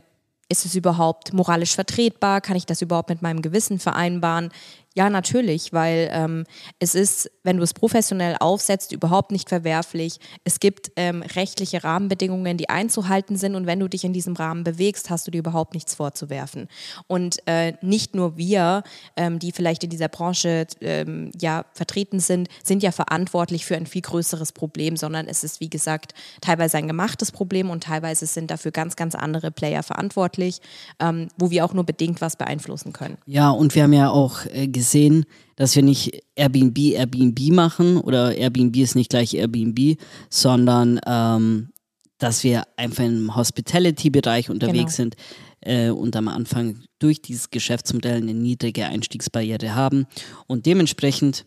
ist 0.51 0.67
es 0.67 0.75
überhaupt 0.75 1.33
moralisch 1.33 1.75
vertretbar? 1.75 2.43
Kann 2.43 2.57
ich 2.57 2.67
das 2.67 2.83
überhaupt 2.83 3.09
mit 3.09 3.23
meinem 3.23 3.41
Gewissen 3.41 3.79
vereinbaren? 3.79 4.51
Ja, 4.97 5.11
natürlich, 5.11 5.75
weil 5.75 6.09
ähm, 6.11 6.45
es 6.79 6.95
ist, 6.95 7.31
wenn 7.43 7.59
du 7.59 7.63
es 7.63 7.75
professionell 7.75 8.35
aufsetzt, 8.41 8.93
überhaupt 8.93 9.31
nicht 9.31 9.51
verwerflich. 9.51 10.21
Es 10.43 10.59
gibt 10.59 10.91
ähm, 10.97 11.21
rechtliche 11.21 11.85
Rahmenbedingungen, 11.85 12.57
die 12.57 12.71
einzuhalten 12.71 13.37
sind 13.37 13.57
und 13.57 13.67
wenn 13.67 13.79
du 13.79 13.89
dich 13.89 14.05
in 14.05 14.15
diesem 14.15 14.37
Rahmen 14.37 14.65
bewegst, 14.65 15.11
hast 15.11 15.27
du 15.27 15.31
dir 15.31 15.41
überhaupt 15.41 15.75
nichts 15.75 15.95
vorzuwerfen. 15.95 16.69
Und 17.09 17.37
äh, 17.45 17.75
nicht 17.83 18.15
nur 18.15 18.39
wir, 18.39 18.85
ähm, 19.17 19.39
die 19.39 19.53
vielleicht 19.53 19.85
in 19.85 19.91
dieser 19.91 20.09
Branche 20.09 20.67
ähm, 20.81 21.31
ja 21.39 21.67
vertreten 21.75 22.19
sind, 22.19 22.49
sind 22.65 22.83
ja 22.83 22.91
verantwortlich 22.91 23.67
für 23.67 23.77
ein 23.77 23.85
viel 23.85 24.01
größeres 24.01 24.53
Problem, 24.53 24.97
sondern 24.97 25.29
es 25.29 25.45
ist, 25.45 25.61
wie 25.61 25.69
gesagt, 25.69 26.15
teilweise 26.41 26.79
ein 26.79 26.89
gemachtes 26.89 27.33
Problem 27.33 27.69
und 27.69 27.85
teilweise 27.85 28.25
sind 28.25 28.51
dafür 28.51 28.71
ganz, 28.71 28.97
ganz 28.97 29.15
andere 29.15 29.51
Player 29.51 29.83
verantwortlich, 29.83 30.63
ähm, 31.01 31.29
wo 31.37 31.51
wir 31.51 31.67
auch 31.67 31.75
nur 31.75 31.85
bedingt 31.85 32.23
was 32.23 32.37
beeinflussen 32.37 32.95
können. 32.95 33.19
Ja, 33.27 33.51
und 33.51 33.75
wir 33.75 33.83
haben 33.83 33.93
ja 33.93 34.09
auch 34.09 34.47
äh, 34.47 34.67
gesehen, 34.69 34.86
gesehen, 34.87 35.25
dass 35.57 35.75
wir 35.75 35.83
nicht 35.83 36.23
Airbnb 36.37 36.79
Airbnb 36.79 37.39
machen 37.51 37.99
oder 37.99 38.35
Airbnb 38.35 38.77
ist 38.77 38.95
nicht 38.95 39.11
gleich 39.11 39.35
Airbnb, 39.35 39.99
sondern 40.31 41.01
ähm, 41.07 41.71
dass 42.19 42.45
wir 42.45 42.65
einfach 42.77 43.05
im 43.05 43.35
Hospitality-Bereich 43.35 44.49
unterwegs 44.49 44.97
genau. 44.97 45.11
sind 45.11 45.17
äh, 45.61 45.91
und 45.91 46.15
am 46.17 46.29
Anfang 46.29 46.85
durch 46.99 47.21
dieses 47.21 47.51
Geschäftsmodell 47.51 48.19
eine 48.19 48.33
niedrige 48.33 48.87
Einstiegsbarriere 48.87 49.75
haben 49.75 50.07
und 50.47 50.67
dementsprechend 50.67 51.45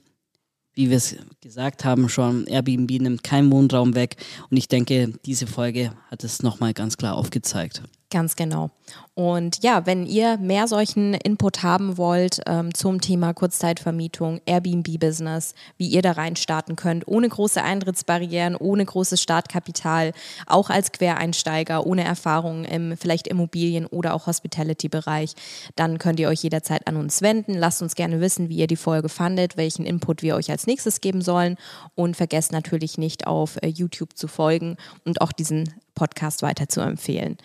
wie 0.76 0.90
wir 0.90 0.98
es 0.98 1.18
gesagt 1.42 1.84
haben 1.84 2.08
schon, 2.08 2.46
Airbnb 2.46 2.90
nimmt 3.02 3.24
keinen 3.24 3.52
Wohnraum 3.52 3.96
weg 3.96 4.16
und 4.50 4.56
ich 4.56 4.70
denke, 4.70 5.12
diese 5.26 5.46
Folge 5.46 5.92
hat 6.10 6.24
es 6.24 6.42
nochmal 6.42 6.74
ganz 6.74 6.96
klar 6.96 7.16
aufgezeigt. 7.16 7.82
Ganz 8.12 8.36
genau. 8.36 8.72
Und 9.14 9.62
ja, 9.64 9.86
wenn 9.86 10.08
ihr 10.08 10.38
mehr 10.38 10.68
solchen 10.68 11.14
Input 11.14 11.62
haben 11.62 11.98
wollt 11.98 12.42
ähm, 12.48 12.74
zum 12.74 13.02
Thema 13.02 13.34
Kurzzeitvermietung, 13.34 14.42
Airbnb-Business, 14.48 15.54
wie 15.78 15.90
ihr 15.90 16.02
da 16.02 16.14
rein 16.14 16.36
starten 16.36 16.76
könnt, 16.76 17.08
ohne 17.08 17.30
große 17.30 17.62
Eintrittsbarrieren, 17.62 18.56
ohne 18.56 18.84
großes 18.84 19.22
Startkapital, 19.22 20.14
auch 20.48 20.72
als 20.72 20.92
Quereinsteiger, 20.92 21.86
ohne 21.86 22.04
Erfahrung 22.04 22.66
im 22.66 22.98
vielleicht 22.98 23.28
Immobilien- 23.28 23.86
oder 23.86 24.16
auch 24.16 24.26
Hospitality-Bereich, 24.26 25.36
dann 25.76 26.00
könnt 26.00 26.20
ihr 26.20 26.30
euch 26.30 26.42
jederzeit 26.42 26.88
an 26.88 26.96
uns 26.96 27.22
wenden. 27.22 27.54
Lasst 27.54 27.84
uns 27.84 27.94
gerne 27.94 28.22
wissen, 28.22 28.50
wie 28.50 28.58
ihr 28.58 28.68
die 28.68 28.76
Folge 28.76 29.10
fandet, 29.10 29.56
welchen 29.56 29.86
Input 29.86 30.24
wir 30.24 30.36
euch 30.36 30.50
als 30.50 30.66
nächstes 30.66 31.00
geben 31.00 31.22
sollen 31.22 31.58
und 31.94 32.18
vergesst 32.18 32.52
natürlich 32.52 32.98
nicht 32.98 33.28
auf 33.28 33.58
äh, 33.62 33.68
YouTube 33.68 34.18
zu 34.18 34.28
folgen 34.28 34.78
und 35.06 35.22
auch 35.22 35.32
diesen 35.32 35.76
Podcast 35.94 36.42
weiter 36.42 36.70
zu 36.70 36.80
empfehlen. 36.80 37.38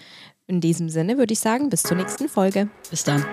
In 0.47 0.61
diesem 0.61 0.91
Sinne 0.91 1.17
würde 1.17 1.33
ich 1.33 1.41
sagen, 1.41 1.71
bis 1.71 1.83
zur 1.83 1.97
nächsten 1.97 2.29
Folge. 2.29 2.69
Bis 2.91 3.03
dann. 3.03 3.25